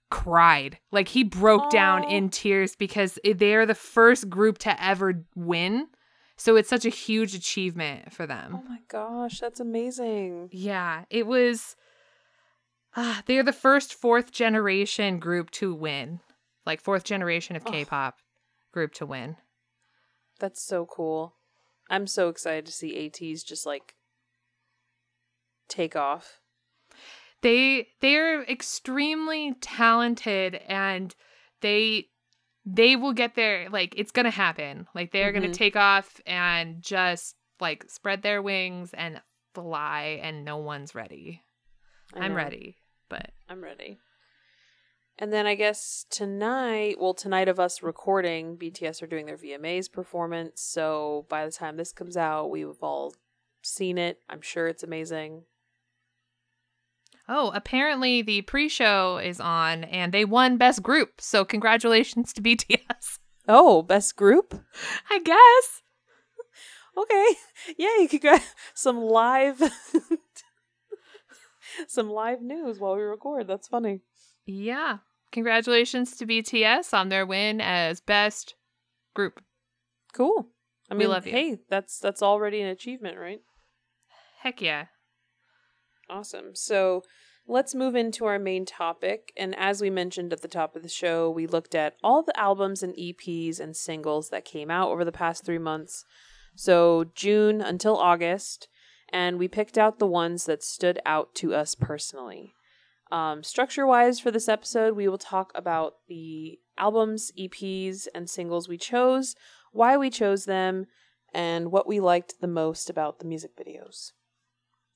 [0.09, 0.79] cried.
[0.91, 5.87] Like he broke down in tears because they are the first group to ever win.
[6.37, 8.59] So it's such a huge achievement for them.
[8.63, 10.49] oh my gosh, that's amazing.
[10.53, 11.75] Yeah, it was.
[12.95, 16.19] Uh, they're the first fourth generation group to win,
[16.67, 17.71] like fourth generation of Oh.
[17.71, 18.19] K-pop
[18.71, 19.37] group to win.
[20.39, 21.33] That's so cool.
[21.89, 23.95] I'm so excited to see ATEEZ just like
[25.67, 26.39] take off.
[27.41, 31.15] They they're extremely talented, and
[31.61, 32.09] they
[32.65, 33.69] they will get there.
[33.69, 34.87] Like it's gonna happen.
[34.93, 35.53] Like they're gonna Mhm.
[35.53, 39.21] take off and just like spread their wings and
[39.53, 41.41] fly, and no one's ready.
[42.13, 42.77] I'm ready,
[43.09, 43.97] but I'm ready.
[45.19, 49.91] And then I guess tonight, well, tonight of us recording, BTS are doing their VMAs
[49.91, 50.61] performance.
[50.61, 53.15] So by the time this comes out, we've all
[53.63, 54.19] seen it.
[54.29, 55.43] I'm sure it's amazing.
[57.27, 61.19] Oh, apparently the pre-show is on and they won best group.
[61.19, 63.19] So congratulations to BTS.
[63.49, 64.53] Oh, best group?
[65.09, 65.81] I guess.
[66.97, 67.35] Okay.
[67.77, 69.61] Yeah, you could get some live
[71.87, 73.47] some live news while we record.
[73.47, 74.01] That's funny.
[74.45, 74.97] Yeah.
[75.31, 78.55] Congratulations to BTS on their win as best
[79.13, 79.41] group.
[80.13, 80.47] Cool.
[80.89, 81.33] I We mean, love you.
[81.33, 83.41] hey, that's that's already an achievement, right?
[84.41, 84.85] Heck yeah.
[86.09, 86.55] Awesome.
[86.55, 87.03] So
[87.47, 89.33] let's move into our main topic.
[89.35, 92.37] And as we mentioned at the top of the show, we looked at all the
[92.39, 96.05] albums and EPs and singles that came out over the past three months.
[96.55, 98.69] So June until August.
[99.09, 102.53] And we picked out the ones that stood out to us personally.
[103.11, 108.67] Um, structure wise, for this episode, we will talk about the albums, EPs, and singles
[108.67, 109.35] we chose,
[109.71, 110.87] why we chose them,
[111.33, 114.11] and what we liked the most about the music videos.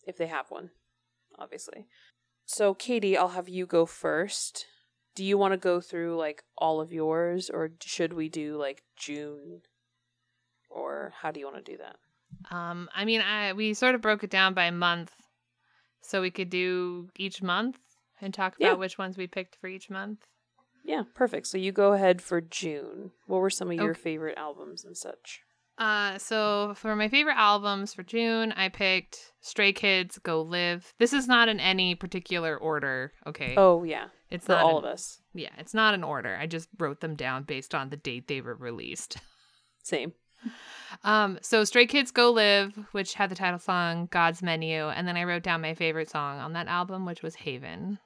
[0.06, 0.72] If they have one
[1.42, 1.88] obviously.
[2.46, 4.66] So, Katie, I'll have you go first.
[5.16, 8.84] Do you want to go through like all of yours, or should we do like
[8.96, 9.62] June?
[10.70, 12.56] Or how do you want to do that?
[12.56, 15.12] Um, I mean, I we sort of broke it down by month,
[16.02, 17.78] so we could do each month
[18.22, 18.74] and talk about Yeah.
[18.74, 20.26] which ones we picked for each month.
[20.84, 21.48] Yeah, perfect.
[21.48, 23.12] So, you go ahead for June.
[23.28, 25.42] What were some of your favorite albums and such?
[25.78, 30.94] Uh, so for my favorite albums for June, I picked Stray Kids Go Live.
[31.00, 33.56] This is not in any particular order, okay?
[33.58, 35.22] Oh, yeah, it's for not all in- of us.
[35.34, 36.36] Yeah, it's not in order.
[36.36, 39.18] I just wrote them down based on the date they were released.
[39.84, 40.14] Same.
[41.04, 45.16] Um, so Stray Kids Go Live, which had the title song God's Menu, and then
[45.18, 47.98] I wrote down my favorite song on that album, which was Haven.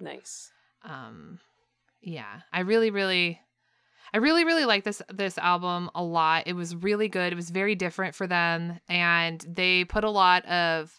[0.00, 0.50] Nice.
[0.82, 1.38] Um,
[2.00, 3.40] yeah, I really, really,
[4.12, 6.44] I really, really like this this album a lot.
[6.46, 7.32] It was really good.
[7.32, 10.98] It was very different for them, and they put a lot of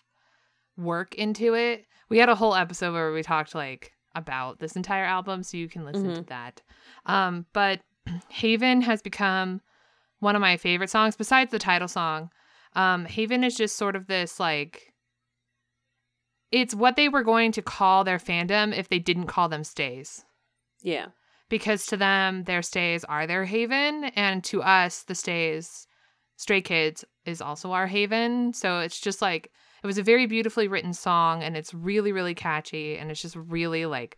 [0.78, 1.86] work into it.
[2.10, 5.68] We had a whole episode where we talked like about this entire album, so you
[5.68, 6.62] can listen to that.
[7.06, 7.82] Um, but
[8.30, 9.62] Haven has become
[10.20, 12.30] one of my favorite songs besides the title song.
[12.74, 14.91] Um, Haven is just sort of this like
[16.52, 20.26] it's what they were going to call their fandom if they didn't call them stays.
[20.82, 21.08] Yeah.
[21.50, 25.88] Because to them, their stays are their haven, and to us, the stays,
[26.38, 28.54] Stray Kids, is also our haven.
[28.54, 29.52] So it's just like,
[29.84, 33.36] it was a very beautifully written song, and it's really, really catchy, and it's just
[33.36, 34.18] really like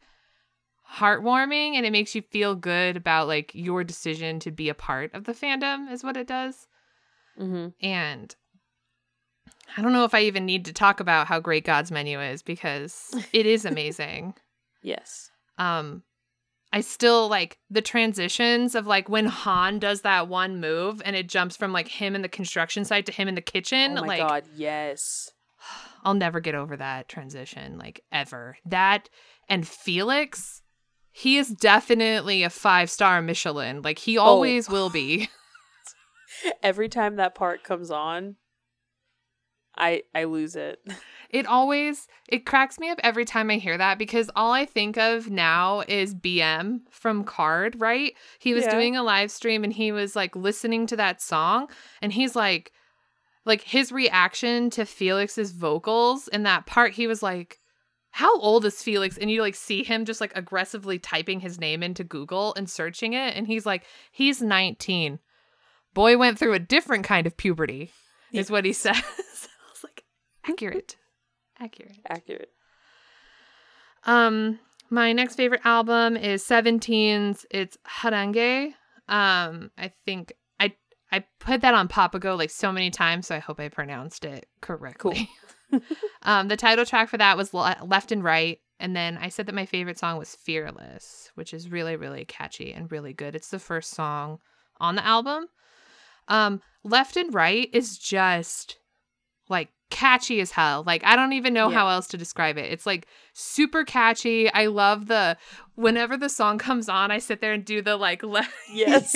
[0.95, 5.13] heartwarming, and it makes you feel good about like your decision to be a part
[5.13, 6.67] of the fandom, is what it does.
[7.39, 7.69] Mm-hmm.
[7.83, 8.35] And
[9.77, 12.41] I don't know if I even need to talk about how great God's menu is
[12.41, 14.33] because it is amazing.
[14.81, 15.31] Yes.
[15.57, 16.03] um
[16.71, 21.29] I still like the transitions of like when Han does that one move and it
[21.29, 23.95] jumps from like him in the construction site to him in the kitchen.
[23.97, 25.29] oh my like god, yes.
[26.03, 28.57] I'll never get over that transition, like ever.
[28.65, 29.09] That
[29.47, 30.61] and Felix,
[31.11, 33.83] he is definitely a five star Michelin.
[33.83, 35.29] Like he always will be.
[36.63, 38.35] Every time that part comes on,
[39.77, 40.79] I I lose it.
[41.33, 44.99] It always it cracks me up every time I hear that because all I think
[44.99, 48.13] of now is BM from KARD, right?
[48.37, 48.75] He was Yeah.
[48.75, 51.69] doing a live stream and he was like listening to that song
[52.03, 52.71] and he's like
[53.45, 57.57] like his reaction to Felix's vocals in that part he was like
[58.11, 59.17] how old is Felix?
[59.17, 63.13] And you like see him just like aggressively typing his name into Google and searching
[63.13, 65.17] it and he's like he's 19.
[65.95, 67.91] Boy went through a different kind of puberty
[68.31, 69.01] is what he says.
[70.45, 70.95] I was like accurate.
[71.59, 71.99] Accurate.
[72.09, 72.49] Accurate.
[74.05, 77.45] Um, my next favorite album is 17's.
[77.51, 78.73] It's Harangue.
[79.07, 80.73] Um, I think I
[81.11, 84.47] I put that on Papago like so many times, so I hope I pronounced it
[84.61, 85.29] correctly.
[85.71, 85.81] Cool.
[86.23, 89.45] um, the title track for that was Le- Left and Right, and then I said
[89.45, 93.35] that my favorite song was Fearless, which is really really catchy and really good.
[93.35, 94.39] It's the first song
[94.79, 95.47] on the album.
[96.27, 98.77] Um, Left and Right is just
[99.53, 100.83] like catchy as hell.
[100.85, 101.75] Like I don't even know Yeah.
[101.77, 102.71] how else to describe it.
[102.71, 104.51] It's like super catchy.
[104.51, 105.37] I love the
[105.75, 109.13] whenever the song comes on, I sit there and do the like le- Yes.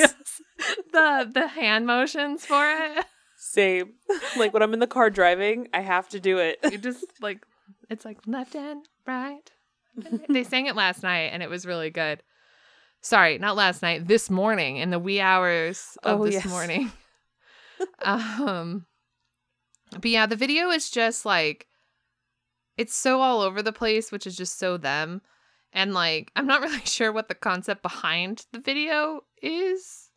[0.94, 3.06] the the hand motions for it.
[3.38, 3.94] Same.
[4.38, 6.60] like when I'm in the car driving, I have to do it.
[6.64, 7.40] It just like
[7.90, 9.50] it's like left and right.
[10.30, 12.22] they sang it last night and it was really good.
[13.02, 14.08] Sorry, not last night.
[14.08, 16.46] This morning in the wee hours of Oh, this yes.
[16.46, 16.92] morning.
[18.02, 18.86] um
[19.92, 21.68] but yeah, the video is just like
[22.78, 25.22] it's so all over the place, which is just so them.
[25.74, 30.12] And like I'm not really sure what the concept behind the video is.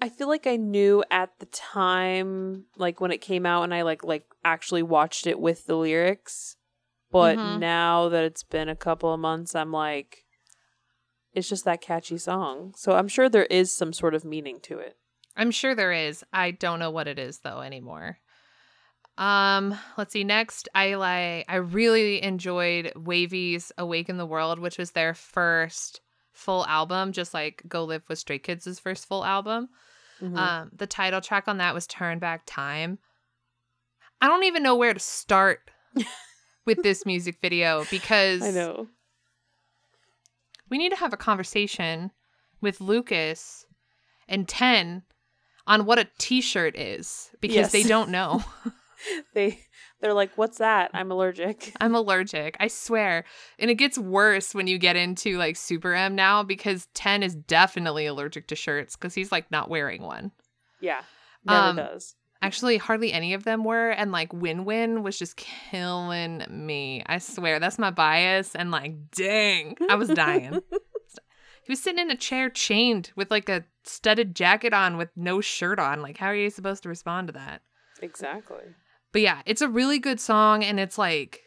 [0.00, 3.82] I feel like I knew at the time, like when it came out, and I
[3.82, 6.56] like like actually watched it with the lyrics.
[7.10, 7.58] But Mhm.
[7.58, 10.24] now that it's been a couple of months, I'm like,
[11.32, 12.74] it's just that catchy song.
[12.76, 14.98] So I'm sure there is some sort of meaning to it.
[15.38, 16.24] I'm sure there is.
[16.32, 18.18] I don't know what it is though anymore.
[19.16, 20.24] Um, let's see.
[20.24, 26.00] Next, I like I really enjoyed WayV's "Awaken the World," which was their first
[26.32, 29.70] full album, just like "Go Live with Stray Kids"' first full album.
[30.20, 30.36] Mhm.
[30.36, 32.98] Um, the title track on that was "Turn Back Time."
[34.20, 35.70] I don't even know where to start
[36.64, 38.88] with this music video because I know.
[40.68, 42.10] we need to have a conversation
[42.60, 43.64] with Lucas
[44.28, 45.02] and Ten
[45.68, 47.72] on what a t-shirt is because Yes.
[47.72, 48.42] they don't know.
[49.32, 49.60] They
[50.00, 50.90] they're like, "What's that?
[50.92, 52.56] I'm allergic." I'm allergic.
[52.58, 53.24] I swear.
[53.60, 57.36] And it gets worse when you get into like Super M now because 10 is
[57.36, 60.32] definitely allergic to shirts because he's like not wearing one.
[60.80, 61.02] Yeah,
[61.44, 62.16] never Um, does.
[62.42, 63.90] Actually, hardly any of them were.
[63.90, 67.04] And like Win Win was just killing me.
[67.06, 67.60] I swear.
[67.60, 68.56] That's my bias.
[68.56, 70.58] And like, dang, I was dying.
[71.68, 75.42] he was sitting in a chair chained with like a studded jacket on with no
[75.42, 76.00] shirt on.
[76.00, 77.60] Like, how are you supposed to respond to that?
[78.00, 78.64] Exactly.
[79.12, 81.42] But yeah, it's a really good song and it's like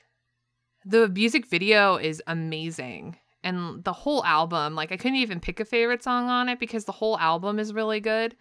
[0.85, 3.17] the music video is amazing.
[3.43, 6.85] And the whole album, like I couldn't even pick a favorite song on it because
[6.85, 8.35] the whole album is really good.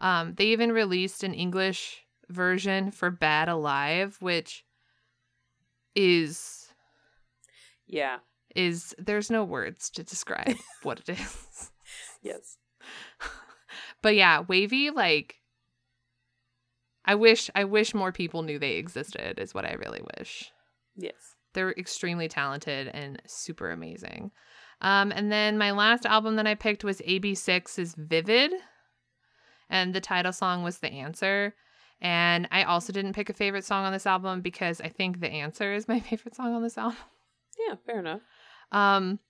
[0.00, 4.64] Um, they even released an English version for Bad Alive, which
[5.94, 6.72] is
[7.86, 8.18] Yeah.
[8.54, 11.70] Is there's no words to describe what it is.
[12.22, 12.58] Yes.
[14.02, 15.36] But yeah, WayV, like
[17.04, 20.52] I wish I wish more people knew they existed is what I really wish.
[20.96, 21.36] Yes.
[21.54, 24.30] They're extremely talented and super amazing.
[24.80, 28.52] Um, and then my last album that I picked was AB6's Vivid.
[29.68, 31.54] And the title song was The Answer.
[32.00, 35.30] And I also didn't pick a favorite song on this album because I think The
[35.30, 36.98] Answer is my favorite song on this album.
[37.68, 37.76] Yeah.
[37.86, 38.22] Fair enough.
[38.72, 39.20] Um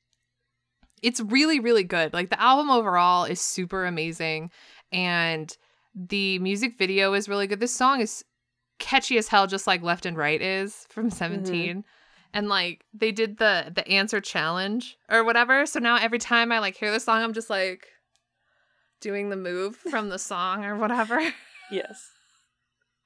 [1.03, 2.13] it's really really good.
[2.13, 4.51] Like the album overall is super amazing
[4.91, 5.55] and
[5.95, 7.61] the music video is really good.
[7.61, 8.25] This song is
[8.79, 11.85] catchy as hell just like Left and Right is from 17.
[12.35, 15.67] And like they did the the answer challenge or whatever.
[15.67, 17.89] So now every time I like hear the song I'm just like
[19.01, 21.21] doing the move from the song or whatever.
[21.71, 22.11] Yes.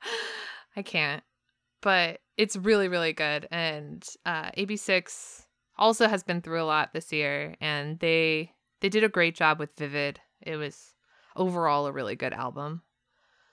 [0.76, 1.24] I can't.
[1.80, 3.48] But it's really, really good.
[3.50, 5.45] And uh, AB6
[5.78, 9.58] also has been through a lot this year, and they they did a great job
[9.58, 10.20] with Vivid.
[10.40, 10.94] It was
[11.34, 12.82] overall a really good album.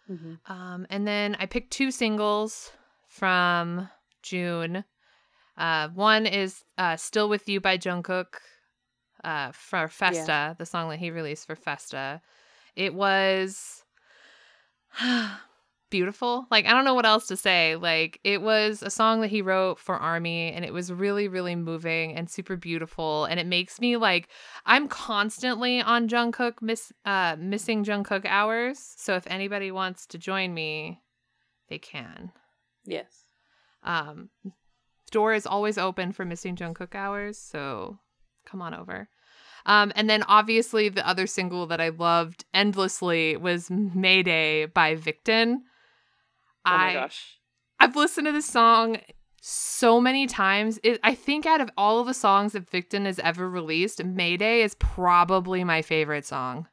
[0.10, 0.52] Mm-hmm.
[0.52, 2.72] Um, and then I picked two singles
[3.08, 3.90] from
[4.22, 4.84] June.
[5.58, 8.36] Uh, one is uh, "Still with You" by Jungkook
[9.24, 12.22] uh, for Festa, the song that he released for Festa.
[12.76, 13.84] It was
[15.94, 16.48] beautiful.
[16.50, 17.76] Like I don't know what else to say.
[17.76, 21.56] Like it was a song that he wrote for Army and it was really really
[21.56, 24.28] moving and super beautiful and it makes me like
[24.66, 28.80] I'm constantly on Jungkook miss uh missing Jungkook hours.
[28.98, 31.00] So if anybody wants to join me,
[31.70, 32.32] they can.
[32.86, 33.26] Yes.
[33.84, 34.32] Um
[35.12, 38.00] door is always open for missing Jungkook hours, so
[38.48, 39.10] come on over.
[39.68, 45.60] Um, and then obviously the other single that I loved endlessly was Mayday by Victon.
[46.66, 47.38] Oh my I, gosh.
[47.80, 48.98] I've listened to this song
[49.42, 50.80] so many times.
[50.84, 54.62] It, I think out of all of the songs that Victon has ever released, Mayday
[54.62, 56.68] is probably my favorite song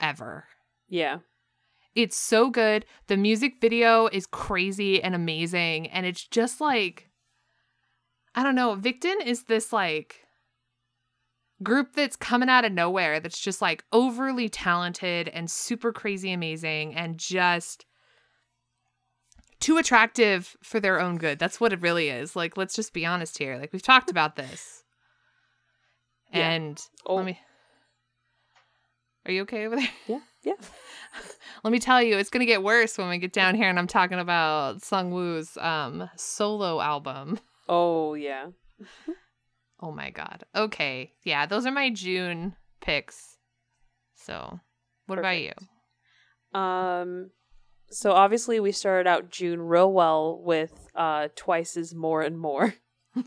[0.00, 0.44] ever.
[0.88, 1.20] Yeah.
[1.94, 2.84] It's so good.
[3.06, 5.86] The music video is crazy and amazing.
[5.88, 7.08] And it's just like,
[8.34, 8.76] I don't know.
[8.76, 10.26] Victon is this like
[11.62, 16.94] group that's coming out of nowhere that's just like overly talented and super crazy amazing
[16.94, 17.86] and just
[19.64, 21.38] too attractive for their own good.
[21.38, 22.36] That's what it really is.
[22.36, 23.56] Like, let's just be honest here.
[23.56, 24.82] Like, we've talked about this.
[26.32, 26.50] Yeah.
[26.50, 27.14] And Oh.
[27.16, 27.38] let me.
[29.26, 29.88] Are you okay over there?
[30.06, 30.20] Yeah.
[30.42, 30.54] Yeah.
[31.62, 33.86] Let me tell you, it's gonna get worse when we get down here and I'm
[33.86, 37.38] talking about Seungwoo's um solo album.
[37.66, 38.48] Oh yeah.
[39.80, 40.44] Oh my god.
[40.54, 41.12] Okay.
[41.24, 43.38] Yeah, those are my June picks.
[44.14, 44.60] So
[45.06, 45.52] what about you?
[46.58, 47.30] Um
[47.90, 52.74] so obviously we started out June real well with uh Twice's more and more.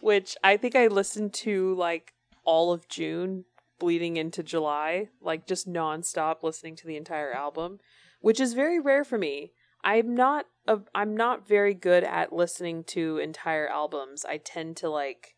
[0.00, 2.14] which I think I listened to like
[2.44, 3.44] all of June
[3.78, 7.78] bleeding into July, like just nonstop listening to the entire album,
[8.20, 9.52] which is very rare for me.
[9.84, 14.24] I'm not a, I'm not very good at listening to entire albums.
[14.24, 15.35] I tend to like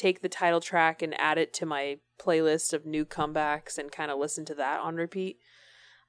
[0.00, 4.10] take the title track and add it to my playlist of new comebacks and kind
[4.10, 5.38] of listen to that on repeat.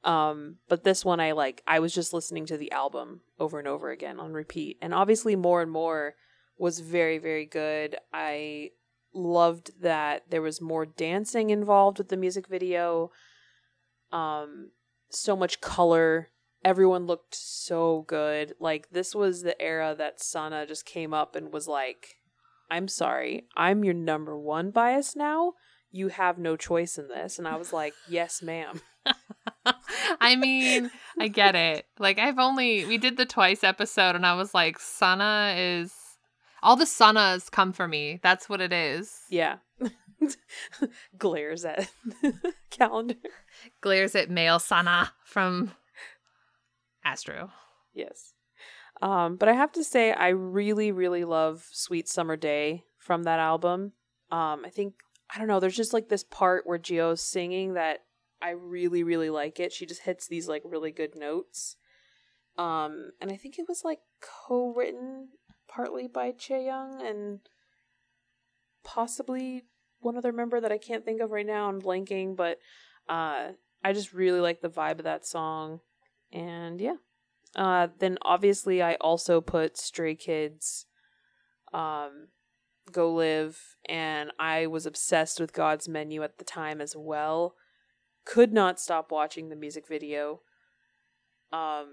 [0.04, 3.68] Um, but this one I like I was just listening to the album over and
[3.68, 4.78] over again on repeat.
[4.82, 6.16] And obviously more and more
[6.58, 7.98] was very very good.
[8.14, 8.72] I
[9.14, 13.12] loved that there was more dancing involved with the music video.
[14.12, 14.72] Um
[15.10, 16.30] so much color.
[16.64, 18.54] Everyone looked so good.
[18.60, 22.21] Like this was the era that Sana just came up and was like,
[22.72, 23.46] "I'm sorry.
[23.56, 25.54] I'm your number 1 bias now.
[25.92, 28.82] You have no choice in this." And I was like, "Yes, ma'am."
[30.22, 31.86] I mean, I get it.
[32.00, 35.94] Like I've only we did the twice episode and I was like, Sana is
[36.64, 38.20] all the Sanas come for me.
[38.24, 39.22] That's what it is.
[39.30, 39.58] Yeah.
[41.18, 41.90] Glares at
[42.70, 43.16] calendar.
[43.82, 45.72] Glares at male Sana from
[47.04, 47.52] Astro.
[47.94, 48.31] Yes.
[49.02, 53.40] Um, but I have to say, I really, really love Sweet Summer Day from that
[53.40, 53.94] album.
[54.30, 54.94] Um, I think,
[55.34, 58.00] I don't know, there's just like this part where Jihyo's singing that
[58.42, 59.74] I really, really like it.
[59.74, 61.78] She just hits these like really good notes.
[62.58, 65.30] Um, and I think it was like co written
[65.68, 67.40] partly by Chaeyoung and
[68.84, 69.64] possibly
[70.00, 71.70] one other member that I can't think of right now.
[71.70, 72.60] I'm blanking, but
[73.08, 73.50] uh,
[73.84, 75.80] I just really like the vibe of that song.
[76.32, 76.96] And yeah.
[77.56, 80.86] Uh, then obviously I also put Stray Kids,
[81.74, 82.28] um,
[82.92, 87.56] Go Live, and I was obsessed with God's Menu at the time as well.
[88.26, 90.42] Could not stop watching the music video.
[91.52, 91.90] Um,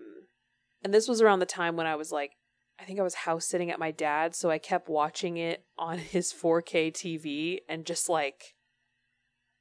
[0.85, 2.33] and this was around the time when I was like,
[2.81, 5.99] I think I was house sitting at my dad's, so I kept watching it on
[5.99, 8.55] his 4K TV and just like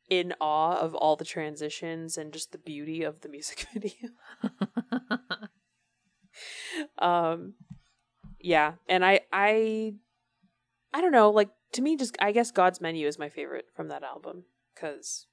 [0.10, 4.10] in awe of all the transitions and just the beauty of the music video.
[7.00, 7.54] um
[8.40, 9.94] yeah and i i
[10.94, 13.88] i don't know like to me just i guess god's menu is my favorite from
[13.88, 15.28] that album because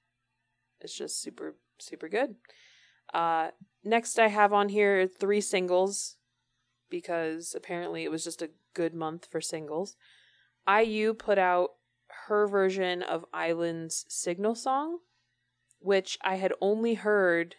[0.81, 2.37] it's just super super good.
[3.13, 3.49] Uh
[3.83, 6.17] next i have on here three singles
[6.91, 9.97] because apparently it was just a good month for singles.
[10.69, 11.71] IU put out
[12.27, 14.99] her version of I-LAND's signal song
[15.79, 17.57] which i had only heard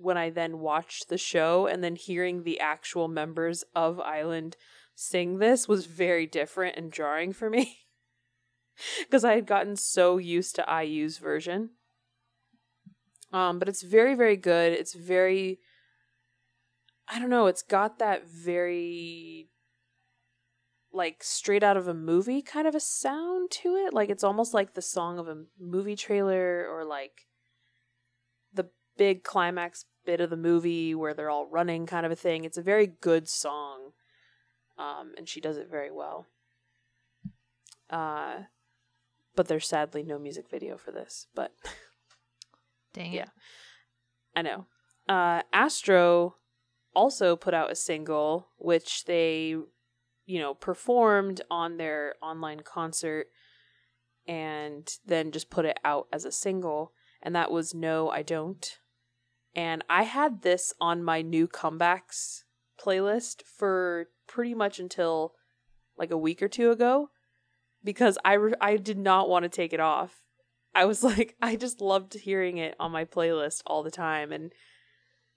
[0.00, 4.56] when I then watched the show and then hearing the actual members of I-LAND
[4.94, 7.78] sing this was very different and jarring for me.
[9.00, 11.70] Because I had gotten so used to IU's version.
[13.32, 14.72] Um, but it's very, very good.
[14.72, 15.58] It's very
[17.10, 19.48] I don't know, it's got that very
[20.92, 23.94] like straight out of a movie kind of a sound to it.
[23.94, 27.27] Like it's almost like the song of a movie trailer or like
[28.98, 32.44] big climax bit of the movie where they're all running kind of a thing.
[32.44, 33.92] It's a very good song.
[34.76, 36.26] Um, and she does it very well.
[37.90, 38.42] Uh,
[39.34, 41.26] but there's sadly no music video for this.
[41.34, 41.52] But
[42.92, 43.22] Dang Yeah.
[43.22, 43.28] it.
[44.36, 44.66] I know.
[45.08, 46.36] Uh, Astro
[46.94, 49.54] also put out a single, which they,
[50.26, 53.28] you know, performed on their online concert
[54.26, 56.92] and then just put it out as a single.
[57.22, 58.78] And that was No, I Don't.
[59.58, 62.44] And I had this on my new comebacks
[62.80, 65.34] playlist for pretty much until
[65.98, 67.10] like a week or two ago
[67.82, 70.22] because I, re- I did not want to take it off.
[70.76, 74.30] I was like, I just loved hearing it on my playlist all the time.
[74.30, 74.52] And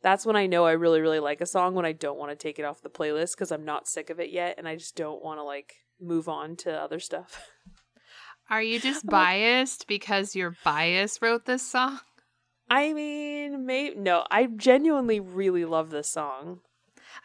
[0.04, 2.36] that's when I know I really, really like a song when I don't want to
[2.36, 4.96] take it off the playlist because I'm not sick of it yet and I just
[4.96, 7.50] don't want to like move on to other stuff.
[8.52, 12.02] Are you just biased because your bias wrote this song?
[12.74, 16.62] I mean, maybe, no, I genuinely really love this song.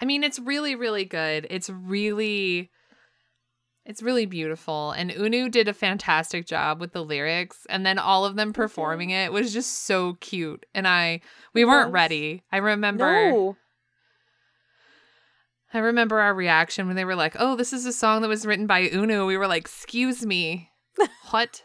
[0.00, 1.46] I mean, it's really, really good.
[1.48, 2.72] It's really,
[3.84, 4.90] it's really beautiful.
[4.90, 9.10] And Eunwoo did a fantastic job with the lyrics, and then all of them performing
[9.10, 10.66] it was just so cute.
[10.74, 11.20] And I,
[11.54, 11.94] we It weren't was.
[11.94, 12.42] ready.
[12.50, 13.56] I remember, No.
[15.72, 18.46] I remember our reaction when they were like, "Oh, this is a song that was
[18.46, 20.70] written by Eunwoo." We were like, "Excuse me,
[21.30, 21.62] what?"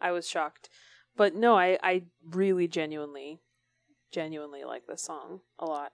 [0.00, 0.68] I was shocked.
[1.18, 3.40] But no, I, I really genuinely,
[4.12, 5.92] genuinely like this song a lot.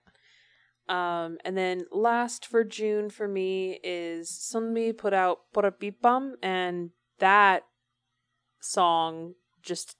[0.87, 7.63] Um, and then last for June for me is Sunmi put out pporappippam, and that
[8.61, 9.95] song just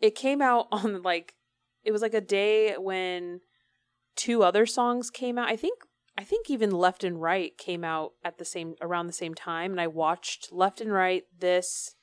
[0.00, 1.34] it came out on like
[1.82, 3.40] it was like a day when
[4.14, 5.48] two other songs came out.
[5.48, 5.80] I think
[6.16, 9.72] I think even Left and Right came out at the same around the same time,
[9.72, 11.95] and I watched Left and Right this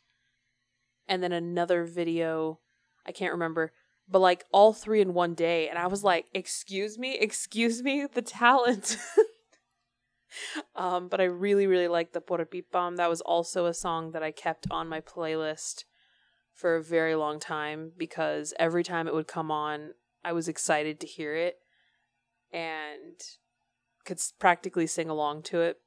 [1.08, 2.60] and then another video
[3.06, 3.72] i can't remember
[4.10, 8.08] but like all three in one day and i was like excuse me excuse me
[8.12, 8.98] the talent.
[10.76, 14.32] Um but i really really like the pporappippam that was also a song that i
[14.32, 15.84] kept on my playlist
[16.52, 19.92] for a very long time because every time it would come on
[20.24, 21.60] i was excited to hear it
[22.52, 23.22] and
[24.06, 25.78] could practically sing along to it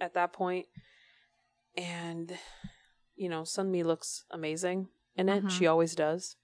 [0.00, 0.66] at that point.
[1.76, 2.36] And
[3.22, 5.50] you know, Sunmi looks amazing in it.
[5.52, 6.36] She always does.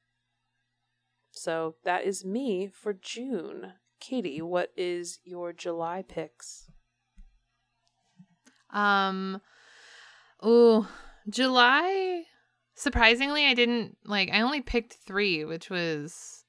[1.33, 3.72] So that is me for June.
[4.01, 6.70] Katie, what is your July picks?
[8.70, 9.41] Um,
[10.41, 10.89] oh,
[11.29, 12.22] July.
[12.76, 14.31] Surprisingly, I didn't like.
[14.33, 16.45] I only picked three, which was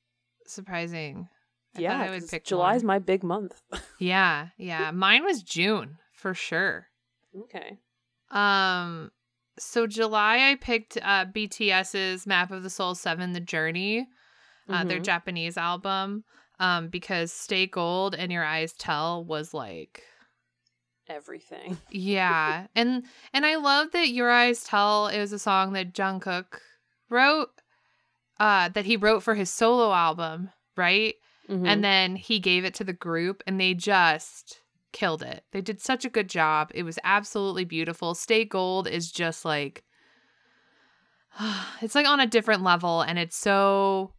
[0.46, 1.28] surprising.
[1.76, 2.96] I yeah, I would pick July's more.
[2.96, 3.62] my big month.
[4.00, 4.92] Yeah, yeah.
[4.92, 6.88] Mine was June for sure.
[7.36, 7.80] okay.
[8.32, 9.12] Um,
[9.60, 14.08] so July I picked uh BTS's Map of the Soul Seven: The Journey,
[14.70, 15.06] uh, their Mhm.
[15.06, 16.24] Japanese album.
[16.62, 20.04] Um, because Stay Gold and Your Eyes Tell was like
[21.08, 21.78] Everything.
[21.90, 23.04] Yeah, and
[23.34, 26.60] and I love that Your Eyes Tell is a song that Jungkook
[27.10, 27.50] wrote,
[28.40, 31.16] uh, that he wrote for his solo album, right?
[31.50, 31.66] Mhm.
[31.68, 34.60] And then he gave it to the group, and they just
[34.92, 35.44] killed it.
[35.52, 36.72] They did such a good job.
[36.74, 38.16] It was absolutely beautiful.
[38.16, 39.84] Stay Gold is just like,
[41.82, 44.14] it's like on a different level, and it's so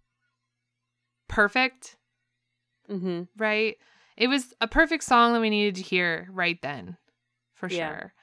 [1.29, 1.97] perfect
[2.89, 3.29] Mhm.
[3.37, 3.77] right?
[4.17, 6.97] It was a perfect song that we needed to hear right then,
[7.55, 7.89] for Yeah.
[7.89, 8.15] sure.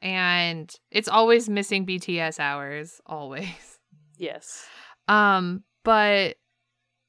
[0.00, 3.78] And it's always missing BTS hours, always.
[4.18, 4.66] Yes.
[5.08, 6.38] Um, but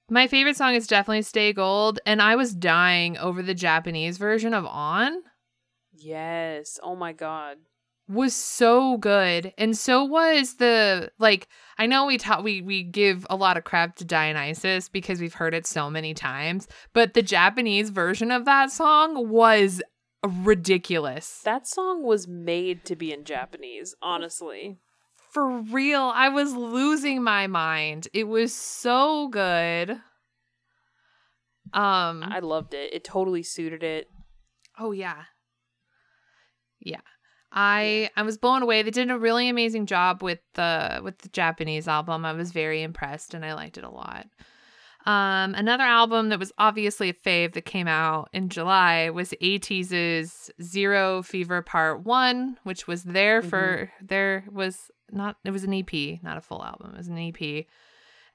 [0.09, 4.53] my favorite song is definitely Stay Gold, and I was dying over the Japanese version
[4.53, 5.21] of On.
[5.93, 6.79] Yes.
[6.83, 7.57] Oh my god.
[8.07, 11.47] was so good and so was the like
[11.77, 15.33] i know we taught we we give a lot of crap to dionysus because we've
[15.33, 19.81] heard it so many times but the japanese version of that song was
[20.23, 24.77] ridiculous That song was made to be in Japanese, honestly.
[25.37, 30.01] For real i was losing my mind it was so good
[31.73, 32.93] um I loved it.
[32.93, 34.07] It totally suited it.
[34.79, 35.23] Oh yeah.
[36.79, 37.01] Yeah.
[37.51, 38.83] I I was blown away.
[38.83, 42.25] They did a really amazing job with the with the Japanese album.
[42.25, 44.27] I was very impressed and I liked it a lot.
[45.05, 50.51] Um another album that was obviously a fave that came out in July was ATEEZ's
[50.61, 56.21] Zero Fever Part 1, which was there for there was not it was an EP,
[56.23, 56.91] not a full album.
[56.93, 57.65] It was an EP.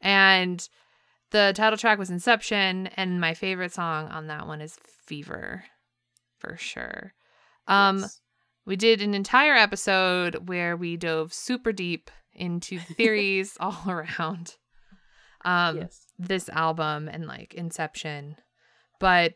[0.01, 0.67] And
[1.31, 5.65] the title track was Inception and my favorite song on that one is Fever
[6.39, 7.15] for sure.
[7.67, 8.21] Um Yes.
[8.67, 14.57] we did an entire episode where we dove super deep into theories all around
[15.45, 16.07] um yes.
[16.19, 18.37] this album and like Inception.
[19.01, 19.35] But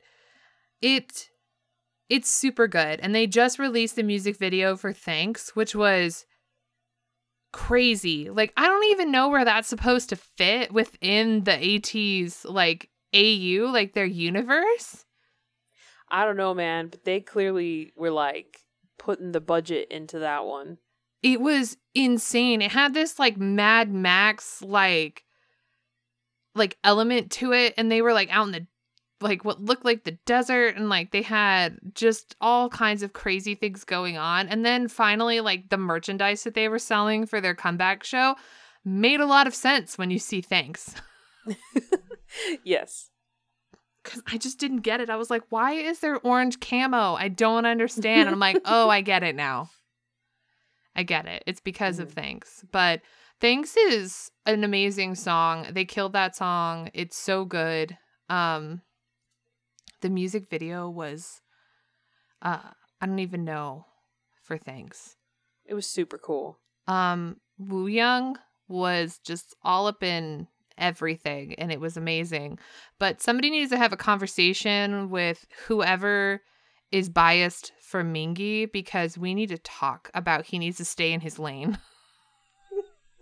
[0.81, 1.31] it
[2.09, 6.25] it's super good and they just released the music video for Thanks, which was
[7.57, 8.29] crazy.
[8.29, 13.71] Like I don't even know where that's supposed to fit within the ATEEZ like AU,
[13.73, 15.07] like their universe.
[16.11, 18.59] I don't know, man, but they clearly were like
[18.99, 20.77] putting the budget into that one.
[21.23, 22.61] It was insane.
[22.61, 25.25] It had this like Mad Max like
[26.55, 28.67] like element to it and they were like out in the
[29.21, 33.55] like what looked like the desert and like they had just all kinds of crazy
[33.55, 34.49] things going on.
[34.49, 38.37] And then finally like the merchandise that they were selling for their comeback show
[38.85, 40.95] made a lot of sense when you see thanks.
[42.65, 43.11] Yes.
[44.03, 45.09] because i just didn't get it.
[45.11, 47.15] I was like why is there orange camo?
[47.15, 48.23] I don't understand.
[48.23, 49.71] And i'm like oh i get it now.
[50.95, 51.43] I get it.
[51.47, 52.15] It's because of Mhm.
[52.15, 52.65] thanks.
[52.73, 53.01] But
[53.41, 55.67] thanks is an amazing song.
[55.73, 56.91] They killed that song.
[56.95, 57.97] It's so good.
[58.29, 58.83] Um
[60.03, 61.41] the music video was
[62.43, 62.59] uh
[63.01, 63.87] i don't even know
[64.43, 65.17] for thanks
[65.65, 66.59] It was super cool.
[66.87, 68.37] um Woo Young
[68.69, 72.59] was just all up in everything and it was amazing.
[72.99, 76.43] But somebody needs to have a conversation with whoever
[76.93, 81.21] is biased for Mingi because we need to talk about he needs to stay in
[81.23, 81.79] his lane.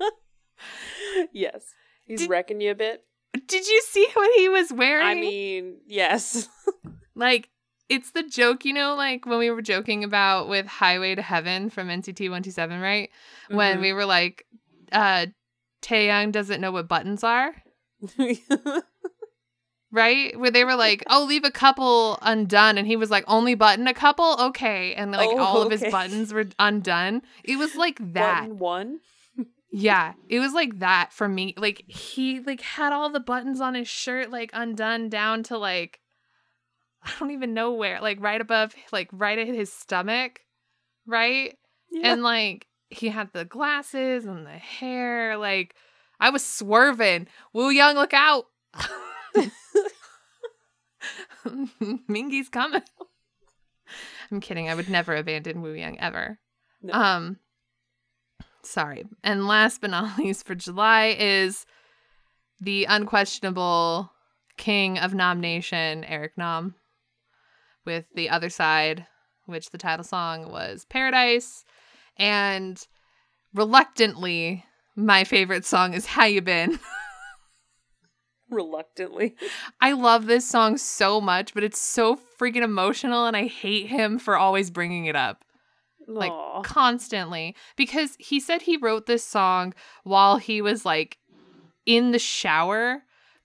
[1.32, 1.74] yes.
[2.06, 3.04] He's Did- wrecking you a bit.
[3.46, 5.06] Did you see what he was wearing?
[5.06, 6.48] I mean, yes.
[7.14, 7.48] like
[7.88, 11.68] it's the joke, you know, like when we were joking about with Highway to Heaven
[11.70, 13.10] from NCT 127, right?
[13.50, 13.82] When Mhm.
[13.82, 14.46] we were like
[14.92, 15.26] uh
[15.82, 17.54] Taeyong doesn't know what buttons are.
[19.90, 20.38] right?
[20.38, 23.86] Where they were like, "Oh, leave a couple undone," and he was like, "Only button
[23.86, 27.22] a couple, okay." And like Oh, all of his buttons were undone.
[27.44, 28.42] It was like that.
[28.42, 29.00] Button one.
[29.70, 31.54] Yeah, it was like that for me.
[31.56, 36.00] Like he like had all the buttons on his shirt like undone down to like
[37.04, 40.40] I don't even know where, like right above, like right at his stomach,
[41.06, 41.56] right?
[41.90, 42.12] Yeah.
[42.12, 45.36] And like he had the glasses and the hair.
[45.36, 45.74] Like
[46.18, 47.28] I was swerving.
[47.52, 48.46] Woo Young, look out!
[52.08, 52.82] Mingi's coming.
[54.30, 54.70] I'm kidding.
[54.70, 56.38] I would never abandon Woo Young ever.
[56.82, 56.94] No.
[56.94, 57.36] Um,
[58.62, 59.04] sorry.
[59.22, 61.66] And last but not least for July is
[62.60, 64.10] the unquestionable
[64.56, 66.74] king of nomination, Eric Nam,
[67.84, 69.06] with the other side,
[69.46, 71.64] which the title song was Paradise,
[72.16, 72.86] and
[73.52, 74.64] reluctantly,
[74.96, 76.78] my favorite song is How You Been.
[78.50, 79.34] Reluctantly.
[79.80, 84.18] I love this song so much, but it's so freaking emotional, and I hate him
[84.18, 85.44] for always bringing it up
[86.06, 86.62] Like, Aw.
[86.62, 89.74] constantly because he said he wrote this song
[90.04, 91.18] while he was like
[91.86, 93.02] in the shower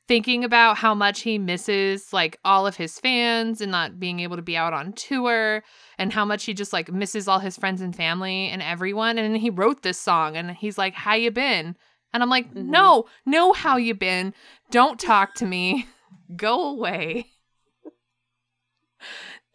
[0.09, 4.35] thinking about how much he misses like all of his fans and not being able
[4.35, 5.63] to be out on tour
[5.99, 9.37] and how much he just like misses all his friends and family and everyone and
[9.37, 11.75] he wrote this song and he's like how you been?
[12.11, 12.65] And i'm like Mhm.
[12.65, 14.33] no no how you been.
[14.71, 15.85] Don't talk to me.
[16.35, 17.27] Go away.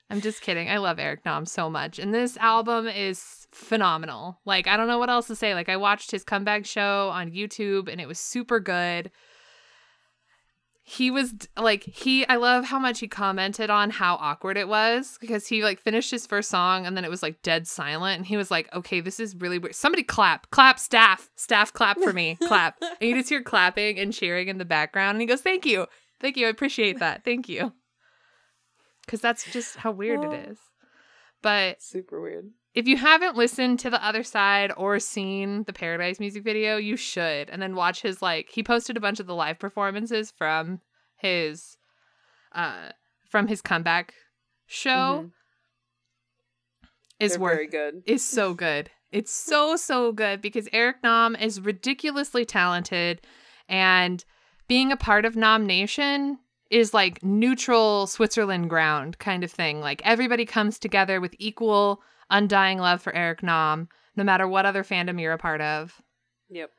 [0.08, 0.70] I'm just kidding.
[0.70, 4.38] I love eric nam so much and this album is phenomenal.
[4.44, 5.52] Like i don't know what else to say.
[5.52, 9.10] Like i watched his comeback show on youtube and it was super good
[10.86, 15.16] he was like he i love how much he commented on how awkward it was
[15.18, 18.26] because he like finished his first song and then it was like dead silent and
[18.26, 19.74] he was like okay this is really weird.
[19.74, 22.76] Somebody clap clap staff staff clap for me clap.
[22.82, 25.86] And you just hear clapping and cheering in the background and he goes thank you
[26.20, 27.72] thank you i appreciate that thank you.
[29.06, 30.58] Because that's just how weird it is.
[31.42, 32.50] But Super weird.
[32.74, 36.96] If you haven't listened to the other side or seen the Paradise music video, you
[36.96, 37.48] should.
[37.50, 40.80] And then watch his like he posted a bunch of the live performances from
[41.16, 41.76] his
[42.52, 42.88] uh
[43.30, 44.14] from his comeback
[44.66, 45.30] show Mhm.
[47.20, 48.02] is They're worth very good.
[48.06, 48.90] is so good.
[49.12, 53.20] It's so so good because Eric Nam is ridiculously talented
[53.68, 54.24] and
[54.66, 56.38] being a part of Nom Nation
[56.70, 59.80] is like neutral Switzerland ground kind of thing.
[59.80, 64.84] Like everybody comes together with equal undying love for Eric Nam, no matter what other
[64.84, 66.00] fandom you're a part of.
[66.50, 66.70] Yep.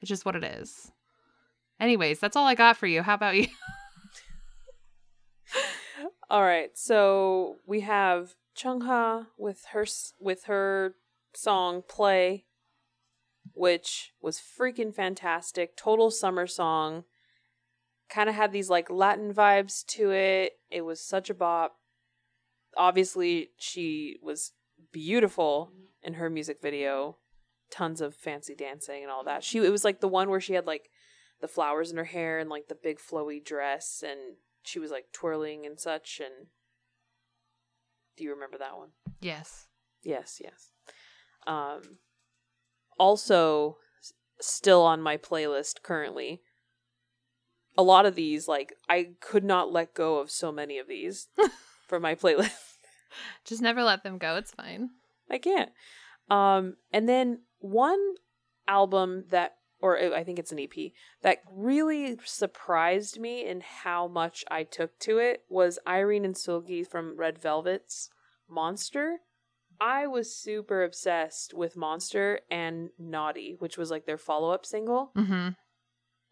[0.00, 0.90] It's just what it is.
[1.80, 3.02] Anyways, that's all I got for you.
[3.02, 3.46] How about you?
[6.30, 6.70] All right.
[6.74, 9.86] So we have Chungha with her
[10.20, 10.94] with her
[11.34, 12.44] song "Play,"
[13.54, 15.76] which was freaking fantastic.
[15.76, 17.04] Total summer song.
[18.10, 20.54] Kind of had these like Latin vibes to it.
[20.70, 21.76] It was such a bop.
[22.76, 24.52] Obviously, she was
[24.92, 25.72] beautiful
[26.02, 27.16] in her music video.
[27.70, 29.44] Tons of fancy dancing and all that.
[29.44, 30.90] She it was like the one where she had like
[31.40, 35.06] the flowers in her hair and like the big flowy dress and she was like
[35.12, 36.46] twirling and such and
[38.16, 38.88] do you remember that one?
[39.20, 39.66] Yes.
[40.02, 40.70] Yes, yes.
[41.46, 41.98] Um
[42.98, 43.76] also
[44.40, 46.40] still on my playlist currently.
[47.76, 51.28] A lot of these like I could not let go of so many of these
[51.86, 52.67] for my playlist.
[53.44, 54.36] Just never let them go.
[54.36, 54.90] It's fine.
[55.30, 55.70] I can't.
[56.30, 58.14] Um, and then one
[58.66, 60.92] album that, or I think it's an EP,
[61.22, 66.86] that really surprised me in how much I took to it was Irene and Seulgi
[66.86, 68.10] from Red Velvet's
[68.48, 69.18] Monster.
[69.80, 75.12] I was super obsessed with Monster and Naughty, which was like their follow up single.
[75.16, 75.50] Mm-hmm.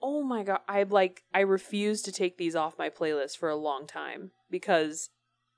[0.02, 3.56] Oh my god, I like I refused to take these off my playlist for a
[3.56, 5.10] long time because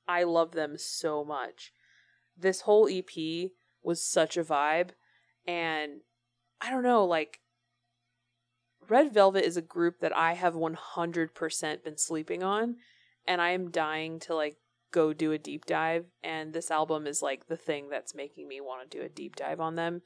[0.08, 1.72] I love them so much.
[2.36, 3.50] This whole EP
[3.82, 4.90] was such a vibe
[5.46, 6.00] and
[6.60, 7.40] I don't know, like
[8.88, 12.76] Red Velvet is a group that I have 100% been sleeping on
[13.26, 14.56] and I am dying to like
[14.90, 18.60] go do a deep dive and this album is like the thing that's making me
[18.60, 20.00] want to do a deep dive on them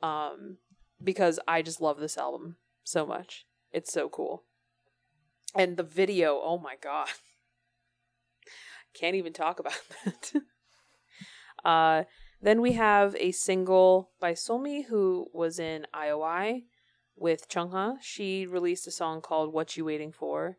[0.00, 0.58] um
[1.02, 3.46] because I just love this album so much.
[3.72, 4.44] It's so cool.
[5.54, 7.08] And the video, oh my god.
[8.94, 10.32] Can't even talk about that.
[11.64, 12.04] uh
[12.42, 16.62] then we have a single by Somi who was in IOI
[17.16, 17.96] with Chungha.
[18.00, 20.56] She released a song called What You Waiting For.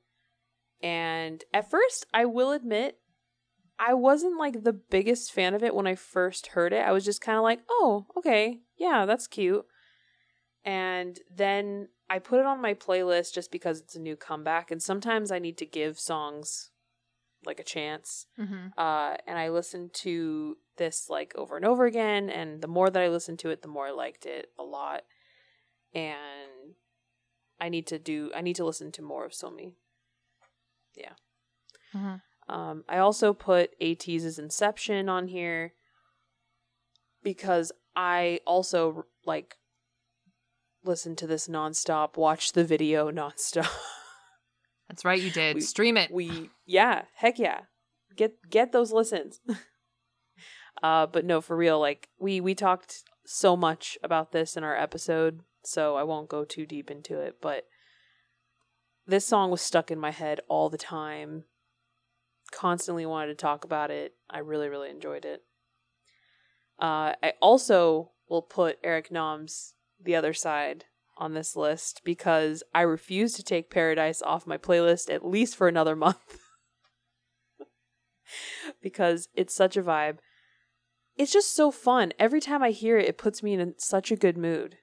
[0.81, 2.97] And at first, I will admit,
[3.79, 6.85] I wasn't like the biggest fan of it when I first heard it.
[6.85, 9.65] I was just kind of like, oh, okay, yeah, that's cute.
[10.63, 14.69] And then I put it on my playlist just because it's a new comeback.
[14.69, 16.70] And sometimes I need to give songs
[17.45, 18.25] like a chance.
[18.39, 18.77] Mm-hmm.
[18.77, 22.29] Uh, and I listened to this like over and over again.
[22.29, 25.03] And the more that I listened to it, the more I liked it a lot.
[25.93, 26.75] And
[27.59, 29.73] I need to do, I need to listen to more of Somi.
[31.95, 32.53] Mm-hmm.
[32.53, 35.73] Um, I also put ATEEZ's Inception on here
[37.23, 39.57] because I also like
[40.83, 43.69] listened to this nonstop, watched the video nonstop.
[44.91, 45.21] That's right.
[45.21, 45.55] You did.
[45.55, 46.11] We- Stream it.
[46.11, 47.61] we yeah, heck yeah.
[48.17, 49.39] Get get those listens.
[50.83, 54.75] uh but no, for real, like we we talked so much about this in our
[54.75, 57.67] episode, so I won't go too deep into it, but
[59.07, 61.45] this song was stuck in my head all the time.
[62.51, 64.15] Constantly wanted to talk about it.
[64.29, 65.41] I really really enjoyed it.
[66.77, 70.83] Uh I also will put Eric Nam's The Other Side
[71.21, 75.67] on this list because I refuse to take Paradise off my playlist at least for
[75.67, 76.39] another month.
[78.81, 80.17] because it's such a vibe.
[81.15, 82.13] It's just so fun.
[82.17, 84.77] Every time I hear it, it puts me in such a good mood.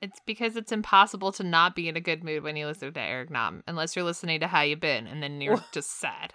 [0.00, 3.00] It's because it's impossible to not be in a good mood when you listen to
[3.00, 6.34] Eric Nam, unless you're listening to How You Been, and then you're just sad.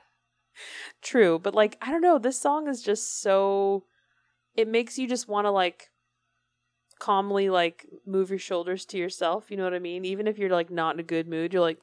[1.01, 3.85] True, but like, I don't know, this song is just so.
[4.55, 5.89] It makes you just want to like
[6.99, 9.49] calmly like move your shoulders to yourself.
[9.49, 10.05] You know what I mean?
[10.05, 11.79] Even if you're like not in a good mood, you're like,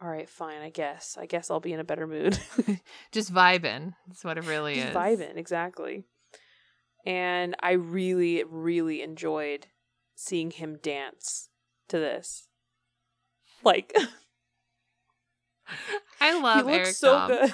[0.00, 1.16] all right, fine, I guess.
[1.18, 2.38] I guess I'll be in a better mood.
[3.12, 3.94] Just vibing.
[4.08, 4.94] That's what it really just is.
[4.94, 6.04] vibing exactly
[7.04, 9.66] and i really really enjoyed
[10.14, 11.48] seeing him dance
[11.88, 12.46] to this
[13.64, 13.92] like
[16.20, 16.70] I love it.
[16.70, 17.26] he looks Eric so Nam.
[17.28, 17.52] good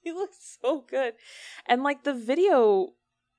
[0.00, 1.14] he looks so good
[1.66, 2.88] and like the video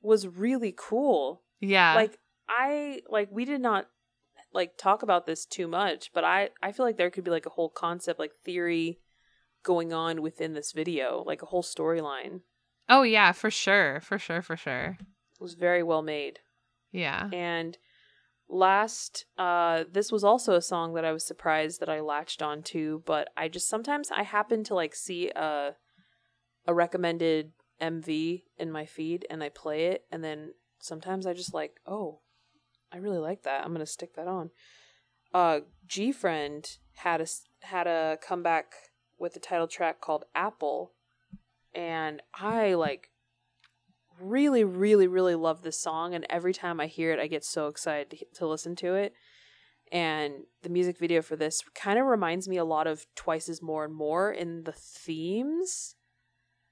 [0.02, 1.94] was really cool Yeah.
[1.96, 3.88] like i like we did not
[4.54, 7.46] like talk about this too much but i i feel like there could be like
[7.46, 9.00] a whole concept like theory
[9.64, 12.42] going on within this video like a whole storyline
[12.90, 14.00] oh yeah, for sure.
[14.02, 14.98] For sure, for sure.
[15.00, 16.40] it was very well made
[16.92, 17.30] Yeah.
[17.34, 17.78] And
[18.50, 23.02] last, uh, this was also a song that I was surprised that I latched onto,
[23.06, 25.76] but I just sometimes I happen to like see a
[26.66, 31.54] a recommended MV in my feed and I play it, and then sometimes I just
[31.54, 32.22] like, oh,
[32.92, 33.64] I really like that.
[33.64, 34.52] I'm gonna stick that on.
[35.34, 37.28] Uh, GFRIEND had a
[37.62, 38.74] had a comeback
[39.20, 40.94] with a title track called Apple,
[41.74, 43.10] and I like
[44.20, 46.16] really, really, really love this song.
[46.16, 49.14] And every time I hear it, I get so excited to, to listen to it.
[49.92, 53.86] And the music video for this kind of reminds me a lot of Twice's More
[53.86, 55.96] and More in the themes,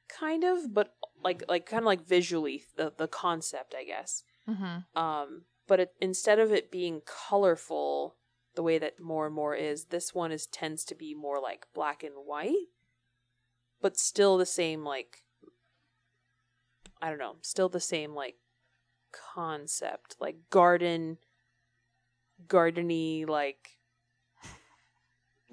[0.09, 4.23] kind of, but like like kind of like visually the the concept, I guess.
[4.49, 5.01] Mm-hmm.
[5.01, 8.15] Um, but it, instead of it being colorful
[8.55, 11.67] the way that more and more is, this one is tends to be more like
[11.73, 12.67] black and white,
[13.81, 15.23] but still the same like
[17.01, 18.35] I don't know, still the same like
[19.33, 21.17] concept, like garden,
[22.47, 23.77] gardeny, like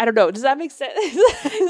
[0.00, 0.30] I don't know.
[0.30, 0.94] Does that make sense?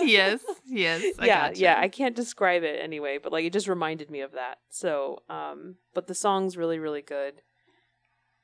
[0.04, 1.02] yes, yes.
[1.18, 1.60] I yeah, gotcha.
[1.60, 1.78] yeah.
[1.78, 4.58] I can't describe it anyway, but like it just reminded me of that.
[4.70, 7.42] So, um, but the song's really, really good,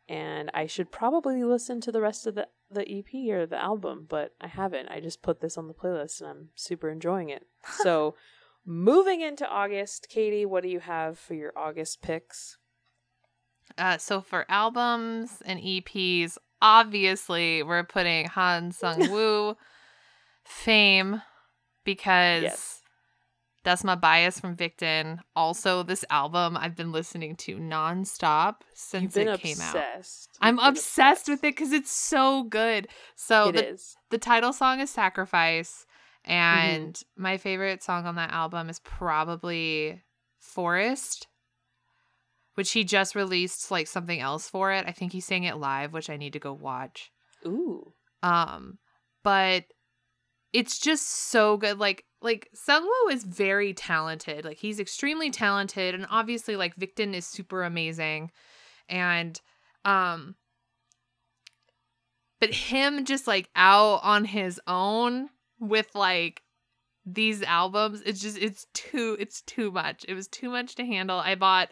[0.08, 4.06] and I should probably listen to the rest of the the EP or the album,
[4.08, 4.88] but I haven't.
[4.88, 7.46] I just put this on the playlist, and I'm super enjoying it.
[7.82, 8.14] So,
[8.64, 12.58] moving into August, Katie, what do you have for your August picks?
[13.76, 19.56] Uh, so for albums and EPs, obviously we're putting Han Seungwoo
[20.44, 21.22] Fame
[21.84, 22.77] because Yes.
[23.64, 25.18] That's my bias from Victon.
[25.36, 29.74] Also, this album I've been listening to nonstop since it came out.
[29.74, 30.30] obsessed.
[30.40, 32.88] I'm been obsessed with it because it's so good.
[33.16, 33.96] So It the, is.
[34.10, 35.84] the title song is Sacrifice,
[36.26, 36.32] Mm-hmm.
[36.32, 40.02] and my favorite song on that album is probably
[40.40, 41.26] Forest,
[42.54, 44.84] which he just released like something else for it.
[44.86, 47.10] I think he sang it live, which I need to go watch.
[47.46, 47.92] Ooh.
[48.22, 48.78] Um,
[49.22, 49.64] but
[50.52, 51.78] it's just so good.
[51.78, 54.44] Like like Seungwoo is very talented.
[54.44, 58.30] Like he's extremely talented, and obviously like Victon is super amazing,
[58.88, 59.40] and
[59.84, 60.34] um,
[62.40, 65.28] but him just like out on his own
[65.60, 66.42] with like
[67.10, 71.18] these albums it's just it's too it's too much it was too much to handle
[71.18, 71.70] i bought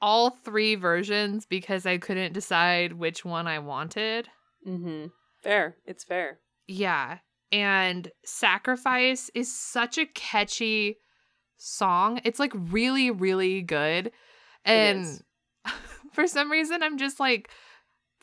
[0.00, 4.26] all three versions because i couldn't decide which one i wanted
[4.66, 5.08] Mm-hmm.
[5.42, 5.76] Fair.
[5.84, 6.38] It's fair.
[6.66, 7.18] yeah.
[7.54, 10.96] And Sacrifice is such a catchy
[11.56, 12.20] song.
[12.24, 14.10] It's like really, really good.
[14.64, 15.06] And
[16.12, 17.48] for some reason, I'm just like,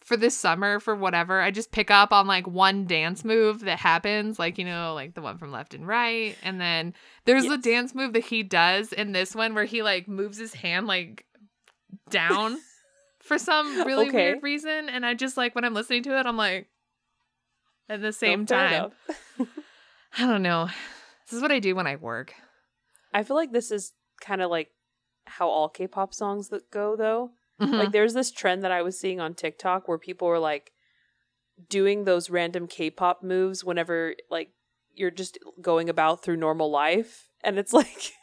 [0.04, 3.80] for this summer, for whatever, I just pick up on like one dance move that
[3.80, 6.36] happens, like, you know, like the one from left and right.
[6.44, 10.10] And then there's a dance move that he does in this one where he like
[10.10, 11.26] moves his hand like
[12.10, 12.58] down
[13.22, 14.18] for some really Okay.
[14.18, 14.90] weird reason.
[14.90, 16.68] And I just like, when I'm listening to it, I'm like,
[17.92, 18.92] at the same time.
[20.18, 20.68] I don't know.
[21.26, 22.34] This is what I do when I work.
[23.14, 24.70] I feel like this is kind of like
[25.26, 27.32] how all K-pop songs that go though.
[27.60, 27.74] Mhm.
[27.74, 30.72] Like there's this trend that I was seeing on TikTok where people were like
[31.70, 34.50] doing those random K-pop moves whenever like
[34.94, 38.14] you're just going about through normal life and it's like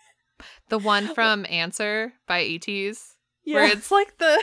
[0.69, 2.99] the one from Answer by ATEEZ,
[3.45, 3.55] yeah.
[3.57, 4.43] where it's like the,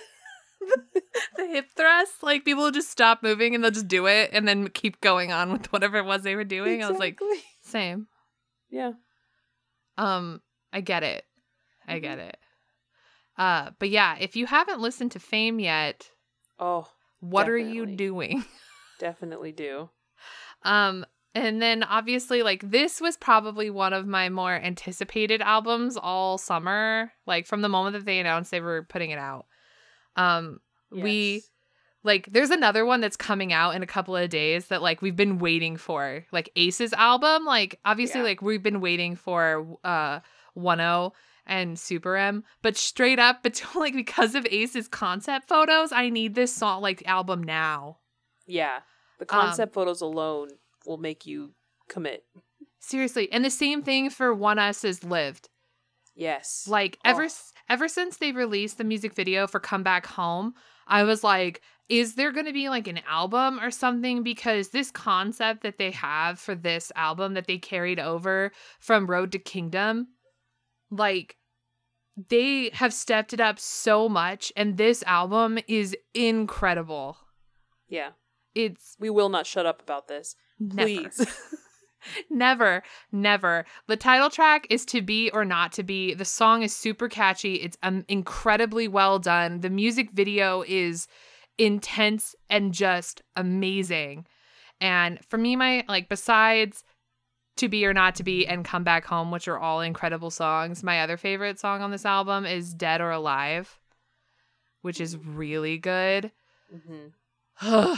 [1.37, 2.23] the hip thrust.
[2.23, 5.51] Like people just stop moving and they'll just do it and then keep going on
[5.51, 6.83] with whatever it was they were doing.
[6.83, 7.19] I was like,
[7.61, 8.07] same.
[8.69, 8.93] yeah.
[9.97, 10.41] Um,
[10.73, 11.23] I get it.
[11.87, 12.01] I Mm-hmm.
[12.01, 12.37] get it.
[13.37, 16.09] Uh, but yeah, if you haven't listened to Fame yet,
[16.59, 16.87] Oh,
[17.19, 18.43] what are you doing?
[18.99, 19.89] definitely do.
[20.63, 26.37] Um, and then obviously, like, this was probably one of my more anticipated albums all
[26.37, 29.45] summer, like, from the moment that they announced they were putting it out.
[30.15, 30.59] Um,
[30.91, 31.43] we,
[32.03, 35.15] like, there's another one that's coming out in a couple of days that, like, we've
[35.15, 37.45] been waiting for, like, Ace's album.
[37.45, 38.25] Like, obviously, Yeah.
[38.27, 40.19] like, we've been waiting for, uh,
[40.53, 41.11] 1
[41.47, 46.33] and Super M, but straight up, but like, because of Ace's concept photos, I need
[46.35, 47.97] this song, like, album now.
[48.47, 48.79] Yeah.
[49.19, 50.49] The Um, concept photos alone
[50.85, 51.53] will make you
[51.87, 52.25] commit.
[52.79, 55.49] Seriously, and the same thing for ONEUS is lived.
[56.15, 56.67] Yes.
[56.67, 57.09] Like oh.
[57.09, 57.25] ever Oh.
[57.25, 60.53] s ever since they released the music video for Come Back Home,
[60.87, 64.91] I was like, is there going to be like an album or something because this
[64.91, 70.07] concept that they have for this album that they carried over from Road to Kingdom,
[70.89, 71.37] like
[72.29, 77.17] they have stepped it up so much and this album is incredible.
[77.87, 78.11] yeah.
[78.55, 80.35] It's We will not shut up about this.
[80.59, 81.27] never Please.
[82.29, 83.65] Never, never.
[83.87, 86.13] The title track is To Be or Not to Be.
[86.13, 87.55] The song is super catchy.
[87.55, 89.61] It's um, incredibly well done.
[89.61, 91.07] The music video is
[91.57, 94.25] intense and just amazing.
[94.81, 96.83] And for me, my, like, besides
[97.57, 100.83] To Be or Not to Be and Come Back Home, which are all incredible songs,
[100.83, 103.79] my other favorite song on this album is Dead or Alive,
[104.81, 106.31] which is really good.
[107.59, 107.93] hmm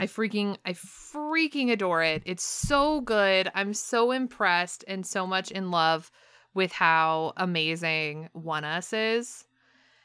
[0.00, 2.22] I freaking I freaking adore it.
[2.24, 3.50] It's so good.
[3.54, 6.10] I'm so impressed and so much in love
[6.54, 9.44] with how amazing ONEUS is.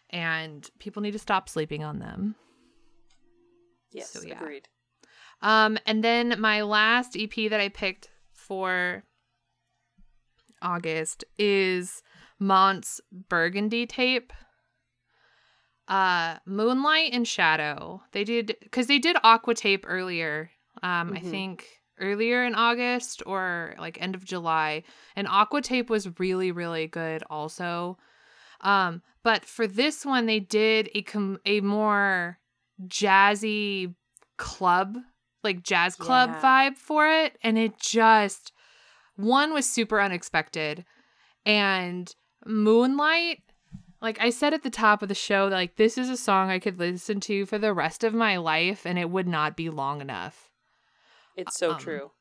[0.09, 2.35] And people need to stop sleeping on them.
[3.91, 4.11] Yes.
[4.11, 4.35] So, yeah.
[4.35, 4.67] Agreed.
[5.41, 9.03] Um, and then my last EP that I picked for
[10.61, 12.01] August is
[12.39, 14.31] Mont's Burgundy tape.
[15.87, 18.01] Uh, Moonlight and Shadow.
[18.13, 20.49] They did because they did Aqua tape earlier.
[20.81, 21.29] Um, I Mhm.
[21.29, 21.67] think
[21.99, 24.83] earlier in August or like end of July,
[25.15, 27.97] and Aqua tape was really really good also.
[28.61, 32.39] Um, but for this one, they did a com- a more
[32.87, 33.93] jazzy
[34.37, 34.97] club
[35.43, 36.41] like jazz club Yeah.
[36.71, 38.51] vibe for it and it just
[39.15, 40.85] one was super unexpected
[41.45, 42.13] and
[42.45, 43.43] moonlight
[44.03, 46.59] like i said at the top of the show like this is a song i
[46.59, 50.01] could listen to for the rest of my life and it would not be long
[50.01, 50.51] enough
[51.35, 52.11] It's so Um, true.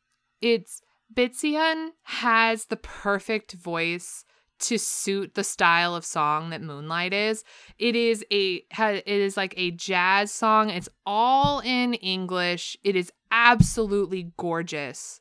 [0.40, 0.80] it's
[1.14, 4.24] Bitsaeon has the perfect voice
[4.60, 7.42] to suit the style of song that Moonlight is.
[7.78, 10.70] It is a ha- it is like a jazz song.
[10.70, 12.76] It's all in English.
[12.84, 15.20] It is absolutely gorgeous.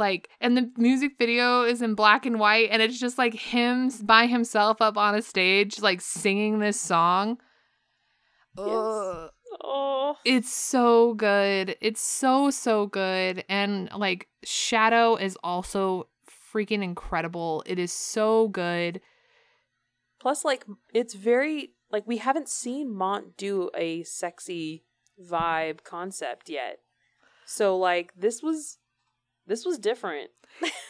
[0.00, 3.92] Like and the music video is in black and white and it's just like him
[4.02, 7.38] by himself up on a stage like singing this song.
[8.58, 8.66] Yes.
[8.68, 9.30] Ugh.
[9.62, 11.76] Oh, It's so good.
[11.80, 16.08] It's so so good and like Shadow is also
[16.52, 17.62] freaking incredible.
[17.66, 19.00] It is so good.
[20.18, 24.84] plus like it's very like we haven't seen Mont do a sexy
[25.22, 26.78] vibe concept yet.
[27.44, 28.78] So like this was
[29.50, 30.30] this was different.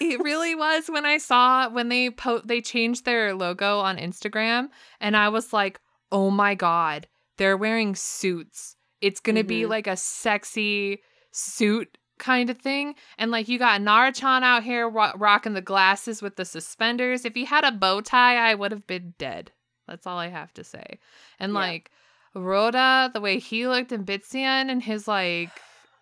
[0.00, 4.68] It really was when I saw when they po- they changed their logo on Instagram
[5.00, 5.80] and I was like,
[6.12, 8.76] "Oh my god, they're wearing suits.
[9.00, 9.68] It's going to be Mhm.
[9.68, 11.02] like a sexy
[11.32, 16.22] suit kind of thing." And like you got Nara-chan out here ro- rocking the glasses
[16.22, 17.24] with the suspenders.
[17.24, 19.52] If he had a bow tie, I would have been dead.
[19.86, 20.98] That's all I have to say.
[21.38, 21.58] And Yeah.
[21.58, 21.90] like
[22.34, 25.50] Roda, the way he looked in Bitsaeon and his like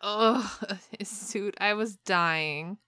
[0.01, 2.79] ugh, his suit, I was dying.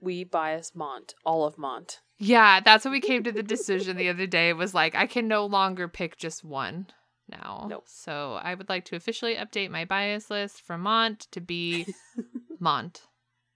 [0.00, 2.00] We bias Mont, all of Mont.
[2.18, 5.06] Yeah, that's what we came to the decision the other day It was like I
[5.06, 6.88] can no longer pick just one
[7.30, 7.66] now.
[7.68, 7.84] Nope.
[7.86, 11.86] So I would like to officially update my bias list from Mont to be
[12.60, 13.02] Mont.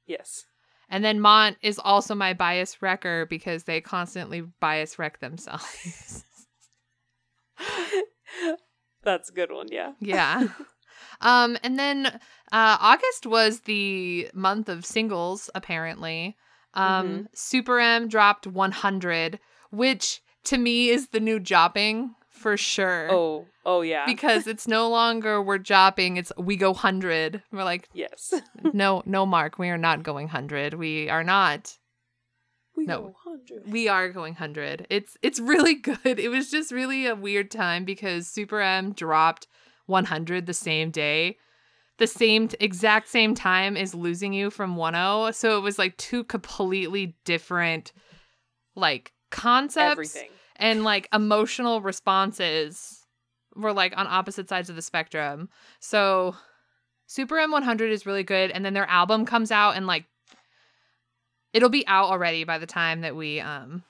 [0.06, 0.44] Yes.
[0.88, 6.24] And then Mont is also my bias wrecker because they constantly bias wreck themselves.
[9.02, 9.92] That's a good one, yeah.
[10.00, 10.48] yeah.
[11.20, 12.18] Um and then
[12.54, 16.36] uh August was the month of singles apparently.
[16.74, 19.38] Um Super M dropped 100,
[19.70, 23.08] which to me is the new jopping for sure.
[23.10, 24.04] Oh, oh yeah.
[24.06, 27.42] Because it's no longer we're jopping, it's we go 100.
[27.52, 28.34] We're like, yes.
[28.72, 30.74] no, no, Mark, we are not going 100.
[30.74, 31.78] We are not.
[32.76, 32.98] We No.
[33.00, 33.72] go 100.
[33.72, 34.86] We are going 100.
[34.90, 36.18] It's it's really good.
[36.18, 39.46] It was just really a weird time because Super M dropped
[39.86, 41.36] 100 the same day.
[41.98, 45.32] The same exact same time as losing you from 10.
[45.32, 47.92] So it was like two completely different
[48.74, 50.30] like concepts Everything.
[50.56, 53.00] and like emotional responses
[53.54, 55.48] were like on opposite sides of the spectrum.
[55.78, 56.34] So
[57.06, 60.04] Super M100 is really good and then their album comes out and like
[61.52, 63.84] it'll be out already by the time that we um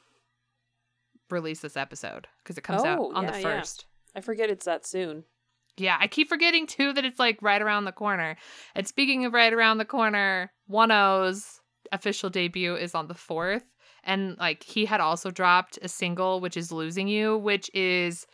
[1.30, 3.61] release this episode because it comes out Oh, on the yeah, yeah.
[3.62, 3.84] 1st.
[4.14, 5.24] I forget it's that soon.
[5.77, 8.37] Yeah, I keep forgetting too that it's like right around the corner.
[8.75, 11.61] And speaking of right around the corner, Wonho's
[11.91, 13.64] official debut is on the 4th.
[14.05, 18.27] And like he had also dropped a single, which is Losing You, which is.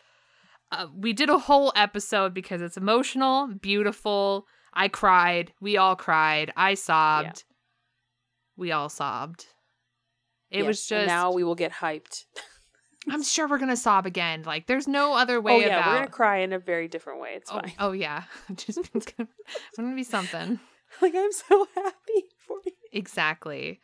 [0.73, 4.45] Uh, we did a whole episode because it's emotional, beautiful.
[4.73, 5.51] I cried.
[5.59, 6.53] We all cried.
[6.55, 7.43] I sobbed.
[8.55, 9.47] We all sobbed.
[10.49, 11.07] It Yes, was and just.
[11.07, 12.25] now we will get hyped.
[13.09, 14.43] I'm sure we're gonna sob again.
[14.43, 15.87] Like, there's no other way oh yeah, about.
[15.87, 17.31] we're gonna cry in a very different way.
[17.35, 17.73] It's Oh, fine.
[17.79, 18.23] oh yeah,
[18.55, 20.59] just it's gonna, it's gonna be something.
[21.01, 22.73] Like I'm so happy for you.
[22.91, 23.79] Exactly.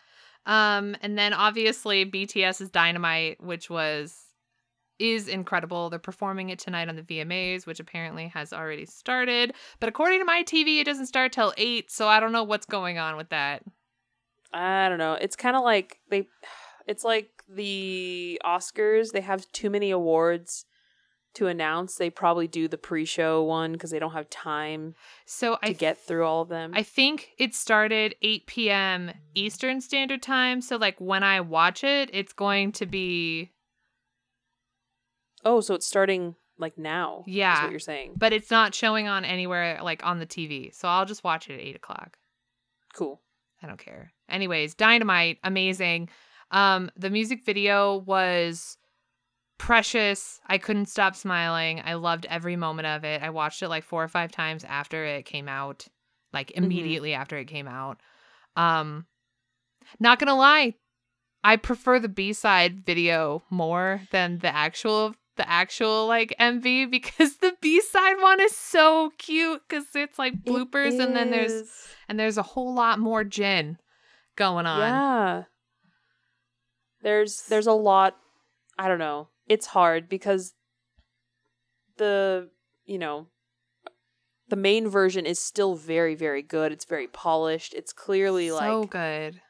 [0.46, 4.14] Um, and then obviously BTS's Dynamite, which was
[5.00, 5.90] is incredible.
[5.90, 9.54] They're performing it tonight on the VMAs, which apparently has already started.
[9.80, 12.66] But according to my TV, it doesn't start till eight, so I don't know what's
[12.66, 13.64] going on with that.
[14.54, 15.14] I don't know.
[15.14, 16.28] It's kind of like they.
[16.88, 19.12] It's like the Oscars.
[19.12, 20.66] They have too many awards
[21.36, 21.96] to announce.
[21.96, 24.96] They probably do the pre-show one because they don't have time
[25.26, 26.74] So to I get through all of them.
[26.76, 29.12] I think it started 8 p.m.
[29.36, 30.62] Eastern Standard Time.
[30.62, 33.52] So like when I watch it, it's going to be
[35.46, 37.24] oh, so it's starting like now.
[37.28, 37.62] Yeah.
[37.64, 38.14] what you're saying.
[38.18, 40.74] but it's not showing on anywhere like on the TV.
[40.74, 42.18] So I'll just watch it at eight o'clock.
[42.96, 43.22] Cool.
[43.62, 44.12] I don't care.
[44.30, 46.10] Anyways, Dynamite, amazing.
[46.52, 48.78] Um, the music video was
[49.58, 50.40] precious.
[50.48, 51.82] I couldn't stop smiling.
[51.84, 53.22] I loved every moment of it.
[53.22, 55.88] I watched it like four or five times after it came out,
[56.34, 58.00] like immediately after it came out.
[58.56, 59.06] Um,
[60.00, 60.76] not gonna lie,
[61.44, 67.38] I prefer the B side video more than the actual the actual like MV because
[67.38, 71.64] the B side one is so cute because it's like bloopers and then there's
[72.10, 73.78] and there's a whole lot more Jin
[74.36, 74.80] going on.
[74.82, 75.44] Yeah.
[77.02, 78.18] There's there's a lot
[78.78, 79.30] I don't know.
[79.48, 80.54] It's hard because
[81.98, 82.50] the
[82.86, 83.28] you know
[84.50, 86.72] the main version is still very very good.
[86.72, 87.74] It's very polished.
[87.74, 89.42] It's clearly so like So good.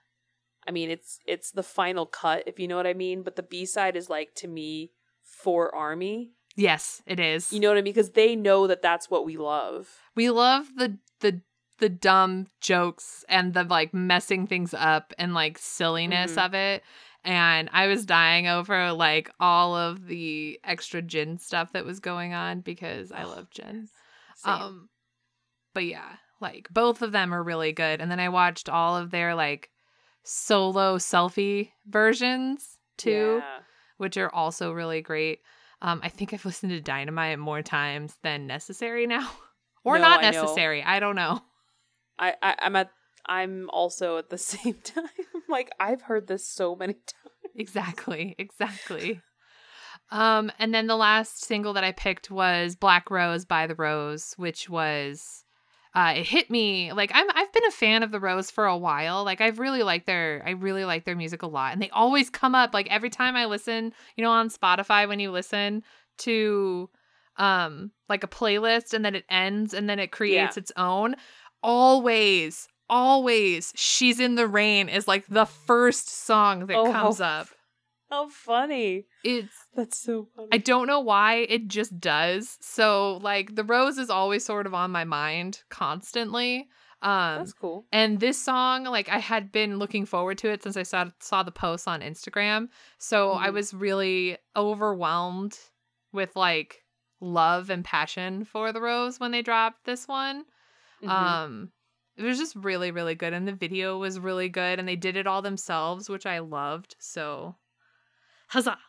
[0.68, 3.44] I mean, it's it's the final cut if you know what I mean, but the
[3.44, 4.92] B-side is like to me
[5.24, 6.32] for Army.
[6.56, 7.54] Yes, it is.
[7.54, 7.94] You know what I mean?
[7.94, 9.88] Because they know that that's what we love.
[10.16, 11.42] we love the the
[11.80, 16.46] the dumb jokes and the like messing things up and like silliness Mhm.
[16.46, 16.84] of it.
[17.24, 22.34] And I was dying over like all of the extra Jin stuff that was going
[22.34, 23.90] on because I love Jin.
[24.36, 24.54] Same.
[24.54, 24.90] Um,
[25.74, 28.02] but yeah, like both of them are really good.
[28.02, 29.70] And then I watched all of their like
[30.24, 33.60] solo selfie versions too, Yeah.
[33.98, 35.40] which are also really great.
[35.82, 39.30] Um, I think I've listened to Dynamite more times than necessary now,
[39.84, 40.82] or No, not I necessary.
[40.84, 41.42] I don't know.
[42.18, 42.90] I, I I'm at
[43.28, 45.10] I'm also at the same time
[45.50, 47.54] like I've heard this so many times.
[47.56, 49.22] Exactly, exactly.
[50.12, 54.34] Um, and then the last single that I picked was Black Rose by the Rose,
[54.38, 55.44] which was
[55.96, 58.78] uh it hit me like I'm I've been a fan of the Rose for a
[58.78, 59.24] while.
[59.24, 61.74] Like I've really liked their I really like their music a lot.
[61.74, 65.20] And they always come up like every time I listen, you know, on Spotify when
[65.20, 65.84] you listen
[66.20, 66.90] to
[67.38, 71.16] um like a playlist and then it ends and then it creates its own.
[71.64, 77.22] Always, always She's in the Rain is like the first song that Oh, how comes
[77.22, 77.48] up.
[78.10, 79.06] How funny.
[79.24, 80.48] It's That's so funny.
[80.54, 82.58] I don't know why it just does.
[82.62, 86.68] So like the rose is always sort of on my mind constantly.
[87.02, 87.86] Um That's cool.
[87.92, 91.44] and this song like I had been looking forward to it since I saw saw
[91.44, 92.70] the posts on Instagram.
[92.98, 93.54] So I Mhm.
[93.54, 95.58] was really overwhelmed
[96.14, 96.84] with like
[97.20, 100.46] love and passion for the rose when they dropped this one.
[101.04, 101.10] Mhm.
[101.10, 101.72] Um
[102.18, 105.16] it was just really really good and the video was really good and they did
[105.16, 106.96] it all themselves, which I loved.
[107.00, 107.56] So
[108.50, 108.80] huzzah.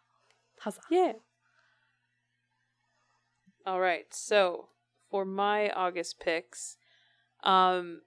[0.60, 0.80] Huzzah.
[0.90, 1.12] yeah.
[3.66, 4.06] All right.
[4.12, 4.68] So,
[5.10, 6.76] for my August picks,
[7.44, 8.00] um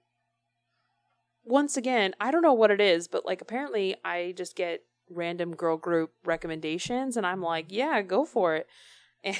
[1.44, 5.54] once again, I don't know what it is, but like apparently I just get random
[5.54, 8.66] girl group recommendations and I'm like, yeah, go for it.
[9.24, 9.36] And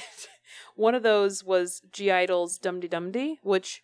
[0.75, 3.83] one of those was (G)I-DLE's Dum Dum Dee, which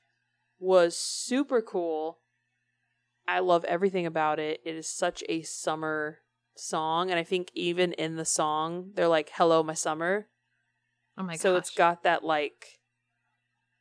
[0.60, 2.20] was super cool.
[3.28, 4.60] I love everything about it.
[4.66, 6.20] It is such a summer
[6.56, 10.28] song, and I think even in the song, they're like, "Hello, my summer."
[11.18, 11.60] Oh my so gosh.
[11.60, 12.80] it's got that like,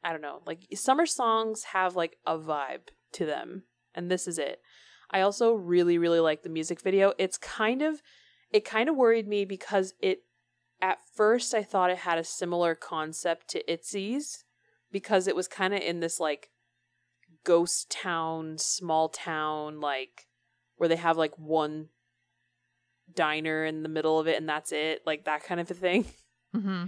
[0.03, 3.65] I don't know, like summer songs have like a vibe to them,
[3.95, 4.61] and this is it.
[5.11, 7.15] I also really, really like the music video.
[7.19, 8.03] It's kind of,
[8.51, 10.25] it kind of worried me because it,
[10.83, 14.45] at first, I thought it had a similar concept to Itzy's
[14.93, 16.51] because it was kind of in this like
[17.45, 20.27] ghost town, small town, like
[20.77, 21.89] where they have like one
[23.13, 26.07] diner in the middle of it and that's it, like that kind of a thing.
[26.55, 26.85] hmm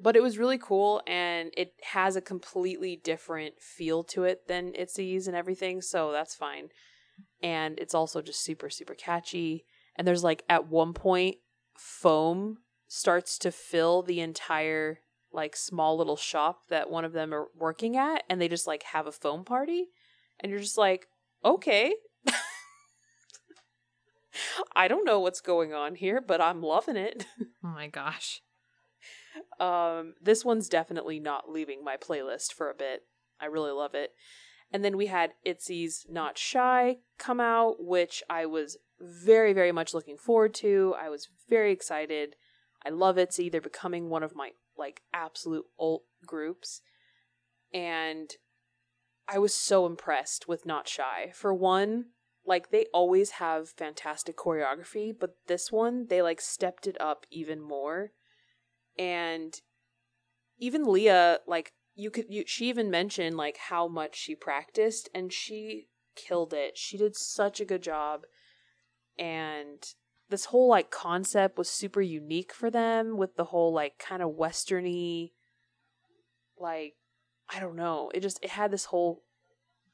[0.00, 4.72] But it was really cool and it has a completely different feel to it than
[4.74, 6.68] Itzy's and everything, so that's fine.
[7.42, 9.64] And it's also just super, super catchy.
[9.96, 11.36] And there's like at one point,
[11.76, 15.00] foam starts to fill the entire
[15.32, 18.82] like small little shop that one of them are working at, and they just like
[18.84, 19.86] have a foam party.
[20.40, 21.08] And you're just like,
[21.44, 21.94] okay.
[24.76, 27.26] I don't know what's going on here, but I'm loving it.
[27.64, 28.40] Oh my gosh.
[29.60, 33.02] Um, this one's definitely not leaving my playlist for a bit.
[33.40, 34.12] I really love it.
[34.72, 39.92] And then we had Itzy's Not Shy come out, which I was very, very much
[39.92, 40.94] looking forward to.
[41.00, 42.36] I was very excited.
[42.84, 43.48] I love Itzy.
[43.48, 46.80] They're becoming one of my like absolute alt groups.
[47.72, 48.30] And
[49.26, 51.32] I was so impressed with Not Shy.
[51.34, 52.06] For one,
[52.46, 57.60] like they always have fantastic choreography, but this one they like stepped it up even
[57.60, 58.12] more
[58.98, 59.60] and
[60.58, 65.32] even Lia, like you could, you, she even mentioned like how much she practiced, and
[65.32, 66.76] she killed it.
[66.76, 68.22] She did such a good job,
[69.18, 69.82] and
[70.30, 74.36] this whole like concept was super unique for them with the whole like kind of
[74.36, 75.32] westerny,
[76.58, 76.94] like
[77.48, 79.22] I don't know, it just it had this whole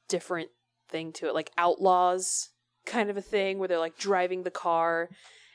[0.08, 0.50] different
[0.88, 2.50] thing to it, like outlaws
[2.86, 5.08] kind of a thing where they're like driving the car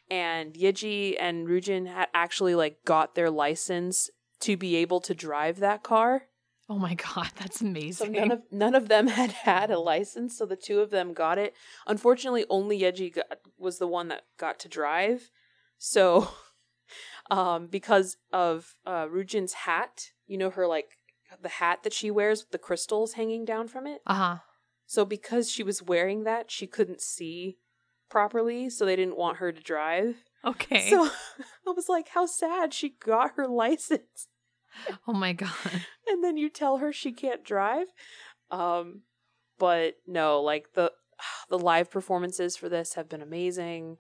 [0.10, 4.10] and Yeji and Ryujin had actually like got their license
[4.42, 6.24] to be able to drive that car.
[6.70, 8.14] Oh my god, that's amazing.
[8.14, 11.14] So none of none of them had had a license, so the two of them
[11.14, 11.56] got it.
[11.88, 13.26] Unfortunately, only Yeji got,
[13.58, 15.32] was the one that got to drive.
[15.80, 16.30] So,
[17.32, 20.92] um, because of uh, Ryujin's hat, you know her like
[21.42, 24.02] the hat that she wears with the crystals hanging down from it.
[24.06, 24.38] uh-huh.
[24.86, 27.58] So because she was wearing that, she couldn't see
[28.10, 30.24] properly, so they didn't want her to drive.
[30.44, 30.90] Okay.
[30.90, 31.10] So
[31.68, 34.29] I was like, how sad she got her license.
[35.08, 35.50] Oh my god.
[36.08, 37.88] and then you tell her she can't drive.
[38.52, 39.02] Um,
[39.58, 40.92] but no, like the
[41.50, 43.98] the live performances for this have been amazing,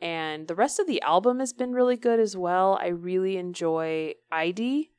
[0.00, 2.78] and the rest of the album has been really good as well.
[2.80, 4.90] I really enjoy ID,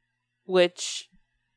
[0.46, 1.10] which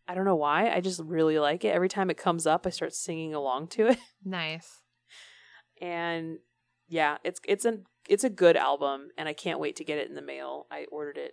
[0.09, 0.71] I don't know why.
[0.71, 1.75] I just really like it.
[1.75, 3.99] Every time it comes up, I start singing along to it.
[4.25, 4.83] Nice.
[5.81, 6.39] And
[6.89, 7.79] yeah, it's it's a
[8.09, 10.67] it's a good album, and I can't wait to get it in the mail.
[10.71, 11.33] I ordered it,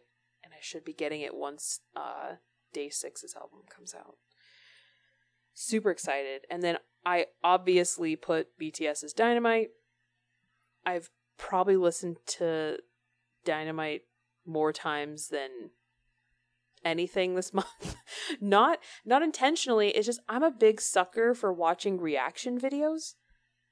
[0.62, 2.36] should be getting it once uh,
[2.74, 4.16] DAY6's album comes out.
[5.54, 9.70] Super excited, and then I obviously put BTS's Dynamite.
[10.86, 12.78] I've probably listened to
[13.46, 14.02] Dynamite
[14.46, 15.72] more times than
[16.84, 17.96] anything this month.
[18.40, 23.16] not not intentionally, it's just I'm a big sucker for watching reaction videos.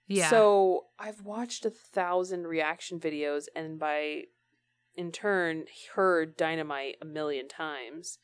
[0.07, 0.29] Yeah.
[0.29, 4.23] So I've watched a thousand reaction videos and by
[4.97, 5.65] in turn
[5.95, 8.19] heard Dynamite a million times.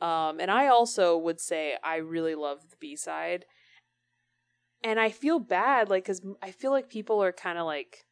[0.00, 3.46] Um, and I also would say I really love the B side.
[4.84, 8.04] And I feel bad, like, because I feel like people are kind of like,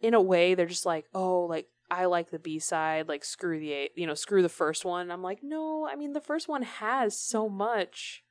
[0.00, 3.60] in a way, they're just like, oh, like, I like the B side, like, screw
[3.60, 5.10] the you know, screw the first one.
[5.10, 8.24] I'm like, no, I mean, the first one has so much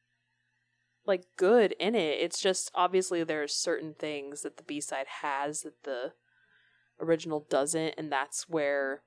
[1.06, 2.20] like good in it.
[2.20, 6.14] It's just obviously there's certain things that the B side has that the
[7.00, 9.04] original doesn't, and that's where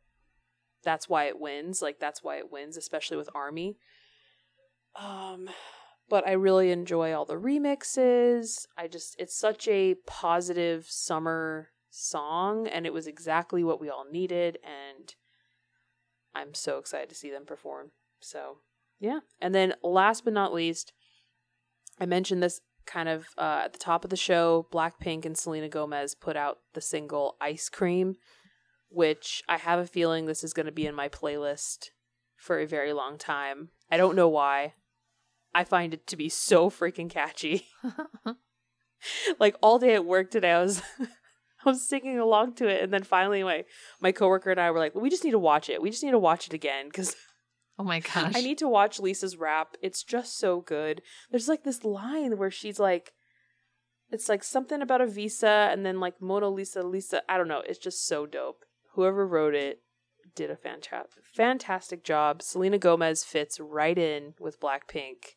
[0.83, 1.81] that's why it wins.
[1.83, 3.77] Like that's why it wins, especially with Army.
[4.97, 5.49] Um
[6.09, 8.67] but I really enjoy all the remixes.
[8.77, 14.05] I just it's such a positive summer song and it was exactly what we all
[14.11, 15.15] needed and
[16.35, 17.93] I'm so excited to see them perform.
[18.21, 18.59] So,
[18.99, 19.21] yeah.
[19.41, 20.93] And then last but not least,
[22.01, 24.67] I mentioned this kind of uh, at the top of the show.
[24.73, 28.17] Blackpink and Selena Gomez put out the single Ice Cream,
[28.89, 31.91] which I have a feeling this is going to be in my playlist
[32.37, 33.71] for a very long time.
[33.91, 34.75] I don't know why.
[35.55, 37.67] I find it to be so freaking catchy.
[39.39, 40.83] like all day at work today, I was.
[41.67, 43.65] I was singing along to it, and then finally, my
[43.99, 45.81] my coworker and I were like, "We just need to watch it.
[45.81, 47.17] We just need to watch it again because
[47.79, 48.33] Oh my gosh.
[48.35, 49.77] I need to watch Lisa's rap.
[49.83, 51.03] It's just so good.
[51.31, 53.13] There's like this line where she's like,
[54.11, 57.23] it's like something about a visa and then like Mona Lisa, Lisa.
[57.29, 57.63] I don't know.
[57.67, 58.65] It's just so dope.
[58.93, 59.83] Whoever wrote it
[60.37, 62.43] did a fantastic, fantastic job.
[62.43, 65.37] Selena Gomez fits right in with Blackpink.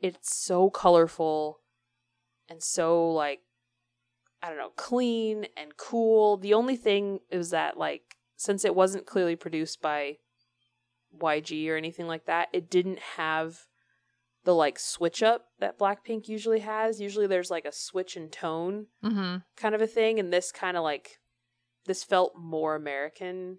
[0.00, 1.60] It's so colorful
[2.48, 3.40] and so like,
[4.40, 6.36] I don't know, clean and cool.
[6.36, 10.18] The only thing is that like, since it wasn't clearly produced by
[11.18, 13.66] YG or anything like that, it didn't have
[14.44, 17.00] the like switch up that Blackpink usually has.
[17.00, 19.36] Usually there's like a switch in tone mm-hmm.
[19.56, 21.18] kind of a thing, and this kind of like
[21.86, 23.58] this felt more American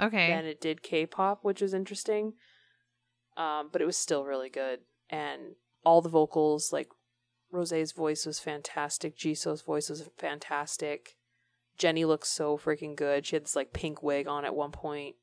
[0.00, 0.28] Okay.
[0.28, 2.34] than it did K-pop, which was interesting.
[3.36, 5.54] Um, but it was still really good, and
[5.84, 6.88] all the vocals, like
[7.52, 11.16] Rosé's voice was fantastic, Jisoo's voice was fantastic.
[11.78, 13.24] Jennie looks so freaking good.
[13.24, 15.14] She had this like pink wig on at one point.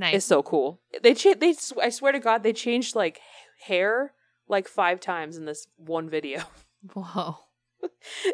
[0.00, 0.14] Nice.
[0.16, 0.80] It's so cool.
[1.02, 3.20] They cha- they sw- I swear to God they changed like
[3.66, 4.12] hair
[4.48, 6.42] like five times in this one video.
[6.94, 7.36] Whoa.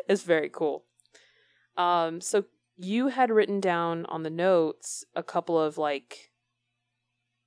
[0.09, 0.85] it's very cool.
[1.77, 2.45] Um so
[2.77, 6.31] you had written down on the notes a couple of like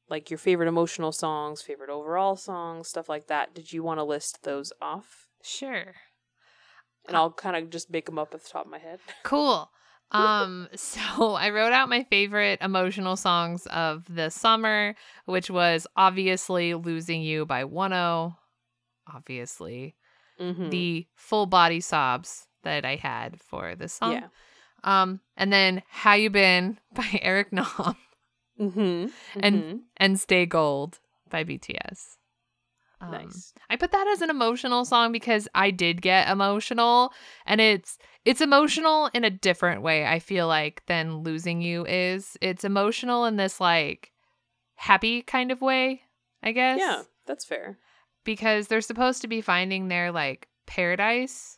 [0.10, 3.54] like your favorite emotional songs, favorite overall songs, stuff like that.
[3.54, 5.28] Did you want to list those off?
[5.44, 5.94] Sure.
[7.08, 9.00] And I'll kind of just make them up at the top of my head.
[9.24, 9.70] Cool.
[10.12, 14.96] Um, so I wrote out my favorite emotional songs of the summer,
[15.26, 17.94] which was obviously Losing You by 1
[19.14, 19.96] Obviously.
[20.40, 20.70] Mm-hmm.
[20.70, 24.14] The full body sobs that I had for this song.
[24.14, 24.28] yeah.
[24.84, 27.66] Um, and then How You Been by Eric Nam
[28.60, 29.08] Mm-hmm.
[29.40, 31.00] And- and Stay Gold
[31.30, 32.18] by BTS.
[33.02, 33.54] Um, nice.
[33.70, 37.14] I put that as an emotional song because I did get emotional
[37.46, 42.36] and it's it's emotional in a different way I feel like than losing you is.
[42.42, 44.12] It's emotional in this like
[44.76, 46.02] happy kind of way,
[46.44, 46.78] I guess.
[46.80, 47.78] Yeah, that's fair.
[48.26, 51.58] Because they're supposed to be finding their like paradise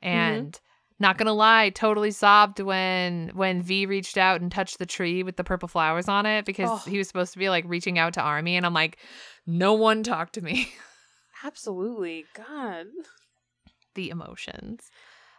[0.00, 0.58] and
[0.98, 5.36] not gonna lie, totally sobbed when when V reached out and touched the tree with
[5.36, 6.90] the purple flowers on it because Oh.
[6.90, 8.98] he was supposed to be like reaching out to Army and I'm like,
[9.46, 10.72] no one talked to me.
[11.44, 12.26] Absolutely.
[12.34, 12.86] God.
[13.94, 14.90] the emotions.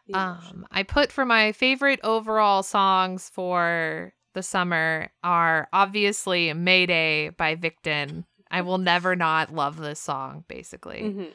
[0.08, 0.48] The emotion.
[0.50, 7.56] Um, I put for my favorite overall songs for the summer are obviously Mayday by
[7.56, 8.26] Victon.
[8.50, 11.02] I will never not love this song, basically.
[11.02, 11.32] Mhm.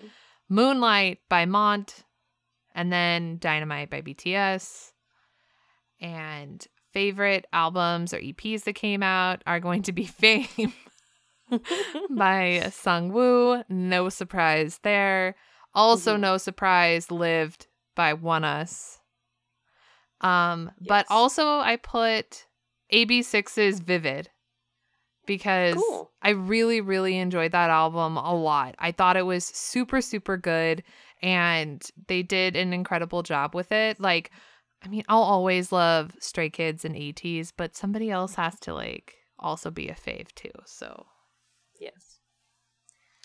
[0.48, 2.04] Moonlight by Mont,
[2.74, 4.92] and then Dynamite by BTS.
[6.00, 10.72] And favorite albums or EPs that came out are going to be Fame
[12.10, 13.64] by Seungwoo.
[13.68, 15.34] No surprise there.
[15.74, 16.20] Also, Mhm.
[16.20, 18.98] no surprise, Lived by ONEUS.
[20.20, 22.46] Um, but also I put
[22.92, 24.30] AB6IX's Vivid
[25.26, 26.10] because Cool.
[26.22, 28.74] I really, really enjoyed that album a lot.
[28.78, 30.82] I thought it was super, super good
[31.22, 34.00] and they did an incredible job with it.
[34.00, 34.30] Like,
[34.82, 39.14] I mean, I'll always love Stray Kids and ATEEZ, but somebody else has to like
[39.38, 40.50] also be a fave too.
[40.64, 41.06] So
[41.80, 42.18] Yes.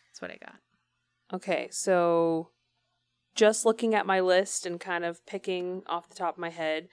[0.07, 0.55] that's what I got.
[1.33, 2.49] Okay, so
[3.35, 6.89] just looking at my list and kind of picking off the top of my head,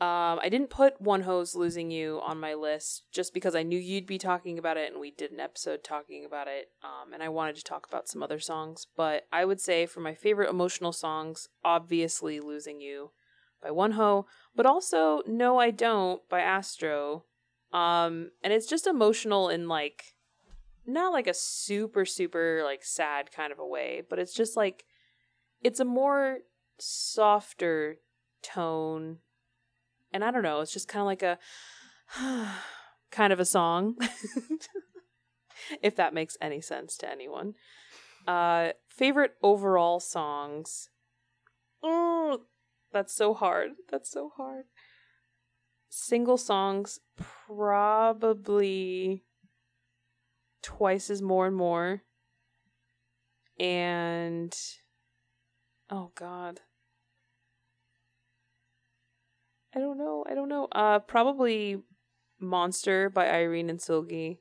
[0.00, 4.06] um, I didn't put Wonho's Losing You on my list just because I knew you'd
[4.06, 6.70] be talking about it and we did an episode talking about it.
[6.84, 8.86] Um, and I wanted to talk about some other songs.
[8.96, 13.10] But I would say for my favorite emotional songs, obviously Losing You
[13.60, 17.24] by Wonho, but also No I Don't by Astro.
[17.72, 20.14] Um, and it's just emotional in like
[20.88, 24.84] not like a super super like sad kind of a way but it's just like
[25.62, 26.38] it's a more
[26.78, 27.96] softer
[28.42, 29.18] tone.
[30.12, 31.38] And i don't know it's just kind of like a
[33.10, 33.96] kind of a song
[35.82, 37.54] if that makes any sense to anyone.
[38.26, 40.88] Uh favorite overall songs.
[41.82, 42.42] Oh
[42.92, 44.64] that's so hard that's so hard.
[45.90, 47.00] Single songs
[47.46, 49.24] probably
[50.62, 52.02] twice as more and more.
[53.58, 54.56] And
[55.90, 56.60] oh god.
[59.74, 60.24] I don't know.
[60.28, 60.68] I don't know.
[60.72, 61.82] Uh probably
[62.40, 64.38] Monster by Irene and Seulgi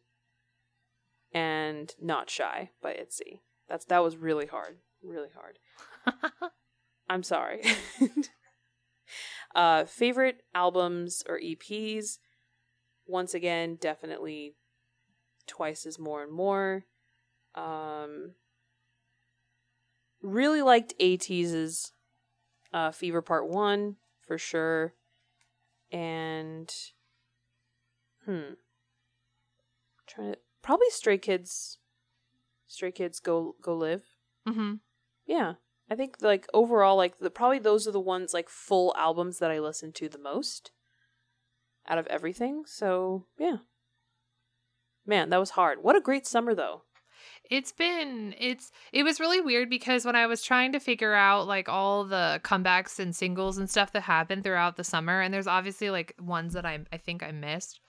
[1.33, 3.41] and Not Shy by Itzy.
[3.67, 4.77] That's that was really hard.
[5.03, 5.59] Really hard.
[7.09, 7.63] I'm sorry.
[9.55, 12.19] uh favorite albums or EPs
[13.07, 14.55] once again definitely
[15.47, 16.85] twice as more and more.
[17.55, 18.33] Um,
[20.21, 21.93] really liked ATEEZ's
[22.73, 23.95] uh, Fever Part 1
[24.25, 24.93] for sure.
[25.91, 26.71] And,
[28.25, 28.53] hmm.
[30.05, 31.79] Trying to, probably Stray Kids.
[32.67, 34.03] Stray Kids Go Go Live.
[34.47, 34.75] mm-hmm.
[35.25, 35.53] Yeah.
[35.89, 39.51] I think like overall like the probably those are the ones like full albums that
[39.51, 40.71] I listen to the most
[41.87, 42.63] out of everything.
[42.65, 43.57] So, yeah.
[45.07, 45.81] Man, that was hard.
[45.81, 46.83] What a great summer though.
[47.49, 51.47] It's been it's it was really weird because when I was trying to figure out
[51.47, 55.47] like all the comebacks and singles and stuff that happened throughout the summer and there's
[55.47, 57.79] obviously like ones that I I think I missed.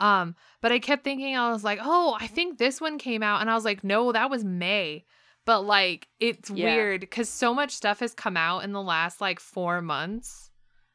[0.00, 3.40] Um but I kept thinking I was like, "Oh, I think this one came out."
[3.40, 5.04] And I was like, "No, that was May."
[5.44, 6.74] But like it's Yeah.
[6.74, 10.50] weird cuz so much stuff has come out in the last like 4 months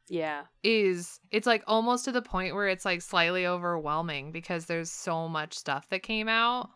[0.08, 0.42] Yeah.
[0.62, 5.28] is it's like almost to the point where it's like slightly overwhelming because there's so
[5.28, 6.70] much stuff that came out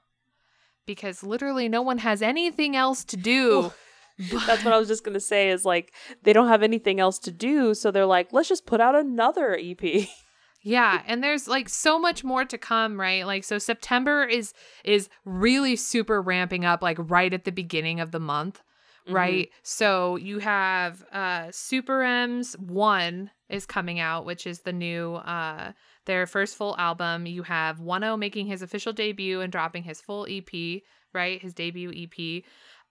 [0.86, 3.62] because literally no one has anything else to do.
[3.62, 3.74] but-
[4.46, 5.92] That's what I was just going to say is like
[6.22, 9.58] they don't have anything else to do, so they're like, let's just put out another
[9.62, 10.08] EP.
[10.62, 13.26] yeah, and there's like so much more to come, right?
[13.26, 14.54] Like so September is
[14.86, 18.62] is really super ramping up like right at the beginning of the month.
[19.06, 19.14] Mm-hmm.
[19.14, 19.50] right?
[19.62, 25.72] So you have uh Super M's 1 is coming out, which is the new uh
[26.06, 27.26] their first full album.
[27.26, 31.40] You have 1 making his official debut and dropping his full EP, right?
[31.40, 32.42] His debut EP.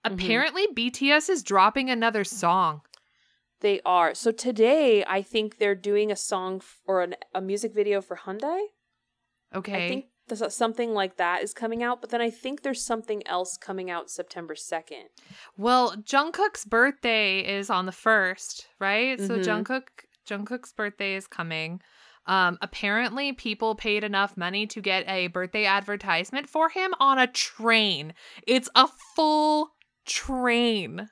[0.04, 2.82] Apparently BTS is dropping another song.
[3.60, 4.14] They are.
[4.14, 8.16] So today, I think they're doing a song f- or an, a music video for
[8.16, 8.60] Hyundai.
[9.54, 9.86] Okay.
[9.86, 10.04] I think
[10.34, 14.10] something like that is coming out, but then I think there's something else coming out
[14.10, 15.04] September 2nd.
[15.56, 19.20] Well, Jungkook's birthday is on the 1st, right?
[19.20, 19.44] So Mhm.
[19.44, 19.88] Jungkook
[20.26, 21.80] Jungkook's birthday is coming.
[22.26, 27.28] Um apparently people paid enough money to get a birthday advertisement for him on a
[27.28, 28.12] train.
[28.46, 31.08] It's a full train.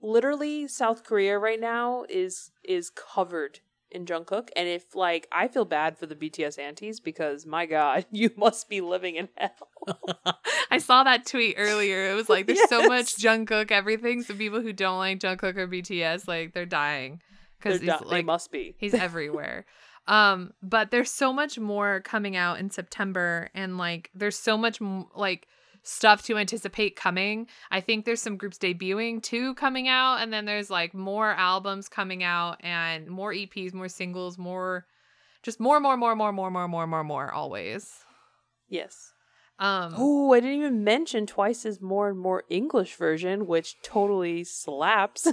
[0.00, 5.64] Literally, South Korea right now is is covered in Jungkook, and if like I feel
[5.64, 9.68] bad for the BTS antis because my God, you must be living in hell.
[10.70, 12.10] I saw that tweet earlier.
[12.10, 13.22] It was like there's so much Yes.
[13.22, 14.22] Jungkook everything.
[14.22, 17.20] So people who don't like Jungkook or BTS like they're dying
[17.60, 17.98] cuz done.
[17.98, 18.74] he's they like must be.
[18.78, 19.64] He's everywhere.
[20.06, 24.80] um, but there's so much more coming out in September, and like there's so much
[24.80, 25.46] m- like
[25.88, 27.46] stuff to anticipate coming.
[27.70, 31.88] I think there's some groups debuting too coming out, and then there's like more albums
[31.88, 34.86] coming out and more EPs, more singles, more
[35.42, 38.04] just more, more, more, more, more, more, more, more, more, always.
[38.68, 39.12] yes.
[39.60, 44.44] Um, Oh, I didn't even mention twice as more and more English version, which totally
[44.44, 45.26] slaps.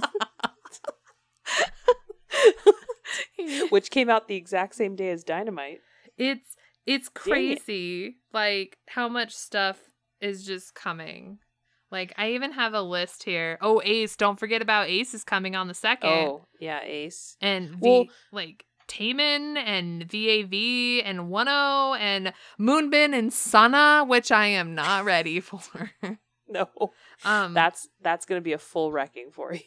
[3.70, 5.80] which came out the exact same day as Dynamite.
[6.16, 6.56] It's
[6.86, 7.22] it's Dang
[7.52, 7.60] it.
[7.64, 9.78] crazy like how much stuff
[10.20, 11.38] is just coming.
[11.90, 13.58] Like I even have a list here.
[13.60, 16.10] Oh, Ace, don't forget about Ace is coming on the second.
[16.10, 17.36] Oh, yeah, Ace.
[17.40, 21.48] And V Well- like Taemin and VAV and 10
[22.00, 25.90] and Moonbin and Sanha, which I am not ready for.
[26.48, 26.68] No.
[27.24, 29.60] um That's that's to be a full wrecking for you.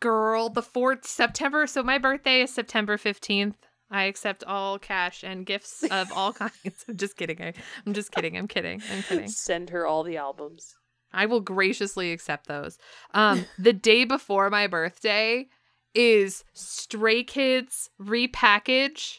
[0.00, 1.66] girl, the 4th September.
[1.66, 3.54] So my birthday is September 15th.
[3.90, 6.52] I accept all cash and gifts of all kinds.
[6.88, 7.40] I'm just kidding.
[7.42, 7.52] I,
[7.86, 8.36] I'm just kidding.
[8.36, 8.82] I'm kidding.
[8.92, 9.28] I'm kidding.
[9.28, 10.74] Send her all the albums.
[11.12, 12.76] I will graciously accept those.
[13.12, 15.46] Um, the day before my birthday
[15.94, 19.18] is Stray Kids repackage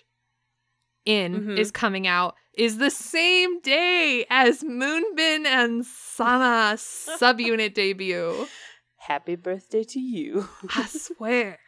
[1.05, 1.57] in Mhm.
[1.59, 8.47] is coming out is the same day as Moonbin and Sanha subunit debut.
[8.97, 10.49] Happy birthday to you.
[10.75, 11.59] I swear,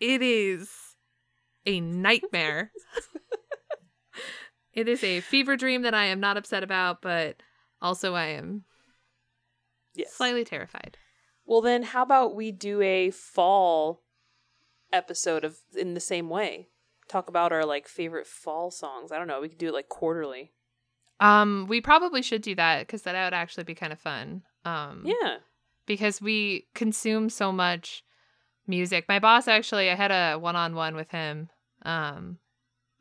[0.00, 0.70] it is
[1.66, 2.72] a nightmare.
[4.72, 7.42] it is a fever dream that I am not upset about, but
[7.82, 8.64] also I am
[9.94, 10.12] yes.
[10.14, 10.96] slightly terrified.
[11.44, 14.02] Well, then, how about we do a fall
[14.92, 16.68] episode of in the same way?
[17.08, 19.12] Talk about our like favorite fall songs.
[19.12, 19.40] I don't know.
[19.40, 20.52] We could do it like quarterly.
[21.20, 24.42] Um, we probably should do that because that would actually be kind of fun.
[24.64, 25.36] Um, Yeah.
[25.86, 28.02] because we consume so much
[28.66, 29.06] music.
[29.08, 31.48] My boss actually, I had a one-on-one with him,
[31.86, 32.38] um,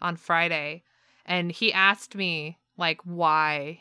[0.02, 0.84] on Friday,
[1.26, 3.80] and he asked me like why,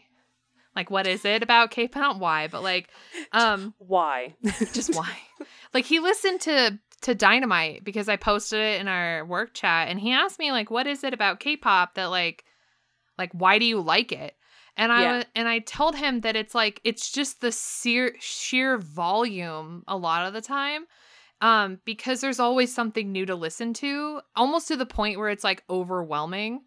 [0.75, 2.19] like what is it about K-pop?
[2.19, 2.89] Why, but like,
[3.33, 4.35] um, Why?
[4.73, 5.17] just why?
[5.75, 10.01] like he listened to to Dynamite because I posted it in our work chat and
[10.01, 12.45] he asked me like what is it about K-pop that like
[13.19, 14.35] like why do you like it?
[14.77, 15.25] And I Yeah.
[15.35, 20.27] and I told him that it's like it's just the sheer sheer volume a lot
[20.27, 20.87] of the time.
[21.41, 25.45] Um because there's always something new to listen to, almost to the point where it's
[25.45, 26.63] like overwhelming.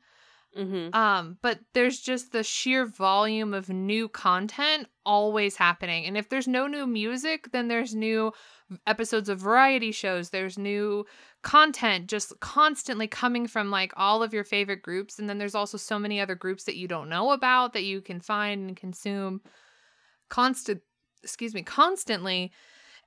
[0.58, 0.96] mm-hmm.
[0.96, 6.06] Um, but there's just the sheer volume of new content always happening.
[6.06, 8.34] And if there's no new music, then there's new
[8.86, 10.30] episodes of variety shows.
[10.30, 11.06] There's new
[11.42, 15.20] content just constantly coming from like all of your favorite groups.
[15.20, 18.02] And then there's also so many other groups that you don't know about that you
[18.02, 19.42] can find and consume
[20.30, 20.82] constant
[21.24, 22.52] excuse me, constantly.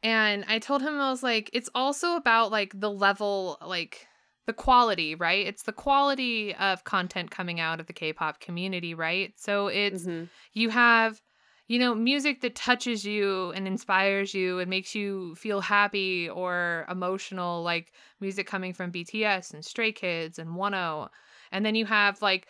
[0.02, 4.06] And I told him I was like, it's also about like the level, like
[4.47, 5.47] the quality, right?
[5.47, 9.32] It's the quality of content coming out of the K-pop community, right?
[9.36, 10.24] So it's mm-hmm.
[10.55, 11.20] you have
[11.68, 16.85] you know music that touches you and inspires you and makes you feel happy or
[16.90, 21.09] emotional like music coming from BTS and Stray Kids and 10
[21.52, 22.48] and then you have like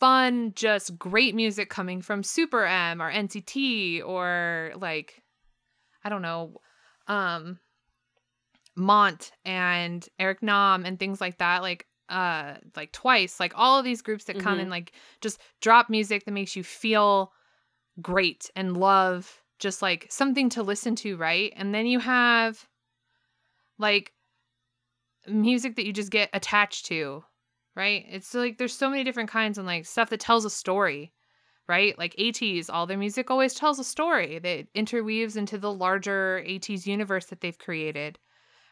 [0.00, 5.22] fun just great music coming from Super M or NCT or like
[6.02, 6.56] I don't know
[7.08, 7.58] um
[8.74, 13.84] Mont and Eric Nam and things like that like uh like twice like all of
[13.84, 14.62] these groups that come Mhm.
[14.62, 17.32] and like just drop music that makes you feel
[18.00, 21.52] great and love just like something to listen to right?
[21.56, 22.68] And then you have
[23.78, 24.12] like
[25.26, 27.24] music that you just get attached to
[27.74, 28.06] right?
[28.08, 31.12] It's like there's so many different kinds and like stuff that tells a story
[31.68, 36.42] right like ATEEZ all their music always tells a story that interweaves into the larger
[36.46, 38.18] ATEEZ universe that they've created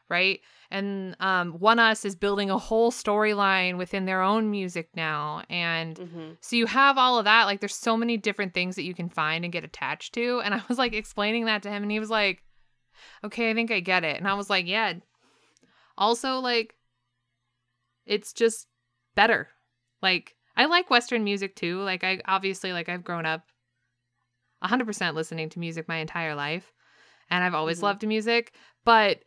[0.08, 0.40] right
[0.70, 6.32] and um ONEUS is building a whole storyline within their own music now and Mm-hmm.
[6.40, 7.44] so you have all of that.
[7.44, 10.40] Like there's so many different things that you can find and get attached to.
[10.44, 12.42] And I was like explaining that to him and he was like,
[13.24, 14.94] "Okay, I think I get it." And I was like, "Yeah."
[15.96, 16.74] Also like
[18.06, 18.66] it's just
[19.14, 19.48] better.
[20.02, 21.80] Like I like western music too.
[21.80, 23.42] Like I obviously like I've grown up
[24.62, 26.72] 100% listening to music my entire life
[27.30, 27.82] and I've always Mhm.
[27.84, 28.54] loved music,
[28.84, 29.22] but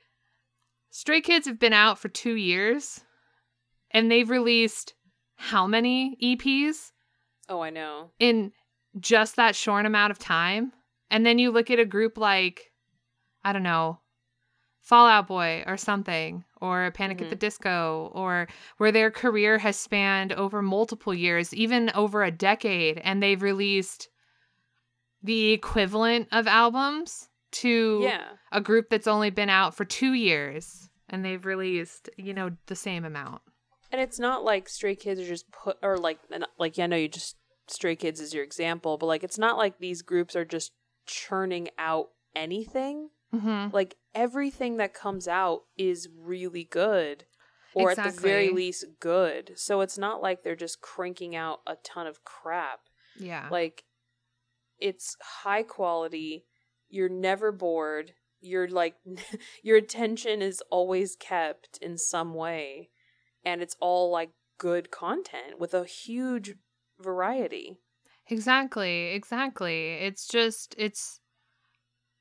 [0.90, 3.04] Stray Kids have been out for 2 years
[3.92, 4.94] and they've released
[5.36, 6.92] how many EPs?
[7.50, 8.12] Oh, I know.
[8.20, 8.52] in
[9.00, 10.74] just that short amount of time.
[11.12, 12.74] And then you look at a group like,
[13.44, 14.02] I don't know,
[14.82, 17.30] Fall Out Boy or something, or Panic at Mhm.
[17.32, 18.48] the Disco, or
[18.78, 24.10] where their career has spanned over multiple years, even over a decade, and they've released
[25.24, 28.38] the equivalent of albums to Yeah.
[28.52, 32.76] a group that's only been out for two years and they've released, you know, the
[32.76, 33.42] same amount.
[33.92, 36.20] And it's not like Stray Kids are just put, or like,
[36.58, 39.58] like, yeah, I know you just, Stray Kids is your example, but like, it's not
[39.58, 40.74] like these groups are just
[41.06, 43.10] churning out anything.
[43.34, 43.74] Mm-hmm.
[43.74, 47.26] Like, everything that comes out is really good,
[47.74, 49.52] or at the very least, good.
[49.56, 52.80] So it's not like they're just cranking out a ton of crap.
[53.20, 53.48] Yeah.
[53.52, 53.84] Like,
[54.80, 56.46] it's high quality.
[56.90, 58.14] You're never bored.
[58.40, 58.96] You're like,
[59.64, 62.90] your attention is always kept in some way.
[63.44, 66.56] and it's all like good content with a huge
[67.00, 67.78] variety.
[68.30, 69.94] Exactly, exactly.
[69.94, 71.20] It's just it's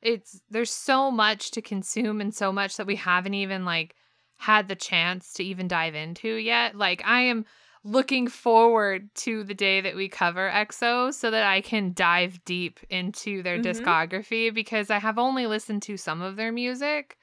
[0.06, 3.96] it's there's so much to consume and so much that we haven't even like
[4.38, 6.76] had the chance to even dive into yet.
[6.76, 7.44] Like I am
[7.82, 12.78] looking forward to the day that we cover EXO so that I can dive deep
[12.88, 13.64] into their Mhm.
[13.64, 17.18] discography because I have only listened to some of their music.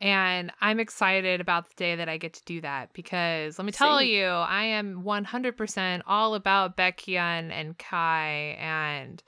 [0.00, 3.72] And I'm excited about the day that I get to do that because let me
[3.72, 4.08] tell Same.
[4.08, 9.22] you, I am 100% all about Baekhyun and Kai and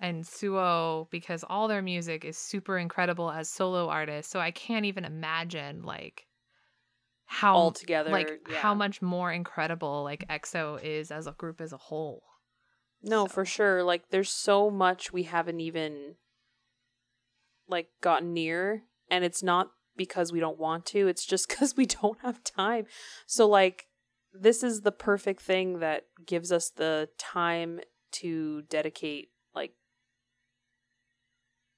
[0.00, 4.32] and Suho because all their music is super incredible as solo artists.
[4.32, 6.26] So I can't even imagine like
[7.26, 8.56] how altogether like yeah.
[8.56, 12.22] how much more incredible like EXO is as a group as a whole.
[13.02, 13.84] No, So- for sure.
[13.84, 16.16] Like there's so much we haven't even
[17.68, 21.86] like gotten near and it's not because we don't want to, it's just cuz we
[21.86, 22.86] don't have time.
[23.26, 23.86] So like
[24.32, 27.80] this is the perfect thing that gives us the time
[28.12, 29.30] to dedicate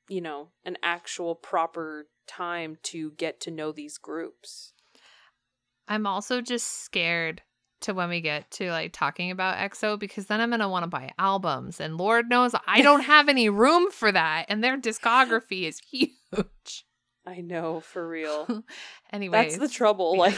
[0.08, 4.72] you know, an actual proper time to get to know these groups.
[5.88, 7.42] I'm also just scared
[7.82, 10.88] to when we get to like talking about EXO because then I'm gonna want to
[10.88, 15.64] buy albums, and Lord knows I don't have any room for that, and their discography
[15.64, 16.86] is huge.
[17.26, 18.64] I know, for real.
[19.12, 20.16] anyway, That's the trouble.
[20.22, 20.34] Like,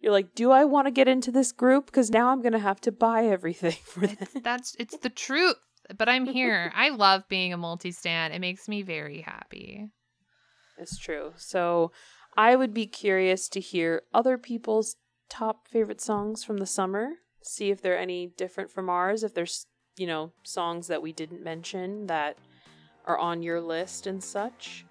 [0.00, 1.86] you're like, do I want to get into this group?
[1.86, 4.16] Because now I'm gonna have to buy everything for them.
[4.20, 5.56] It's, that's it's the truth.
[5.96, 6.72] But I'm here.
[6.76, 8.32] I love being a multi-stan.
[8.32, 9.88] It makes me very happy.
[10.78, 11.32] It's true.
[11.36, 11.92] So,
[12.36, 14.96] I would be curious to hear other people's
[15.28, 17.10] top favorite songs from the summer.
[17.42, 19.22] See if they're any different from ours.
[19.22, 22.38] If there's, you know, songs that we didn't mention that
[23.06, 24.84] are on your list and such.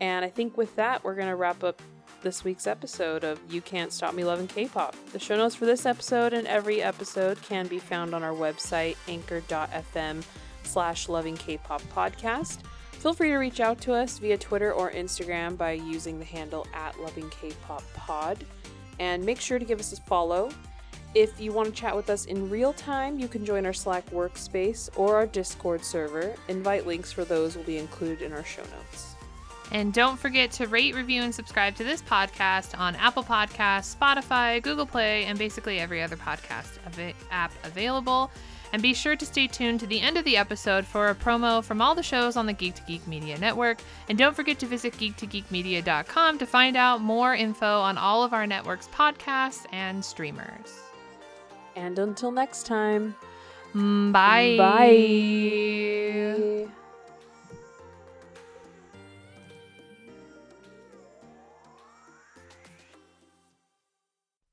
[0.00, 1.82] And I think with that, we're gonna wrap up
[2.22, 4.94] this week's episode of You Can't Stop Me Loving K-pop.
[5.12, 8.96] The show notes for this episode and every episode can be found on our website,
[9.06, 10.24] anchor.fm
[10.64, 12.58] slash loving K-pop podcast.
[12.92, 16.66] Feel free to reach out to us via Twitter or Instagram by using the handle
[16.74, 18.44] at loving K-pop pod.
[18.98, 20.50] And make sure to give us a follow.
[21.14, 24.04] If you want to chat with us in real time, you can join our Slack
[24.10, 26.34] workspace or our Discord server.
[26.48, 29.14] Invite links for those will be included in our show notes.
[29.70, 34.62] And don't forget to rate, review, and subscribe to this podcast on Apple Podcasts, Spotify,
[34.62, 36.78] Google Play, and basically every other podcast
[37.30, 38.30] app available.
[38.72, 41.64] And be sure to stay tuned to the end of the episode for a promo
[41.64, 43.78] from all the shows on the Geek to Geek Media Network.
[44.08, 48.46] And don't forget to visit geektogeekmedia.com to find out more info on all of our
[48.46, 50.80] network's podcasts and streamers.
[51.76, 53.14] And until next time,
[53.74, 54.56] Mm, Bye.
[56.68, 56.77] bye.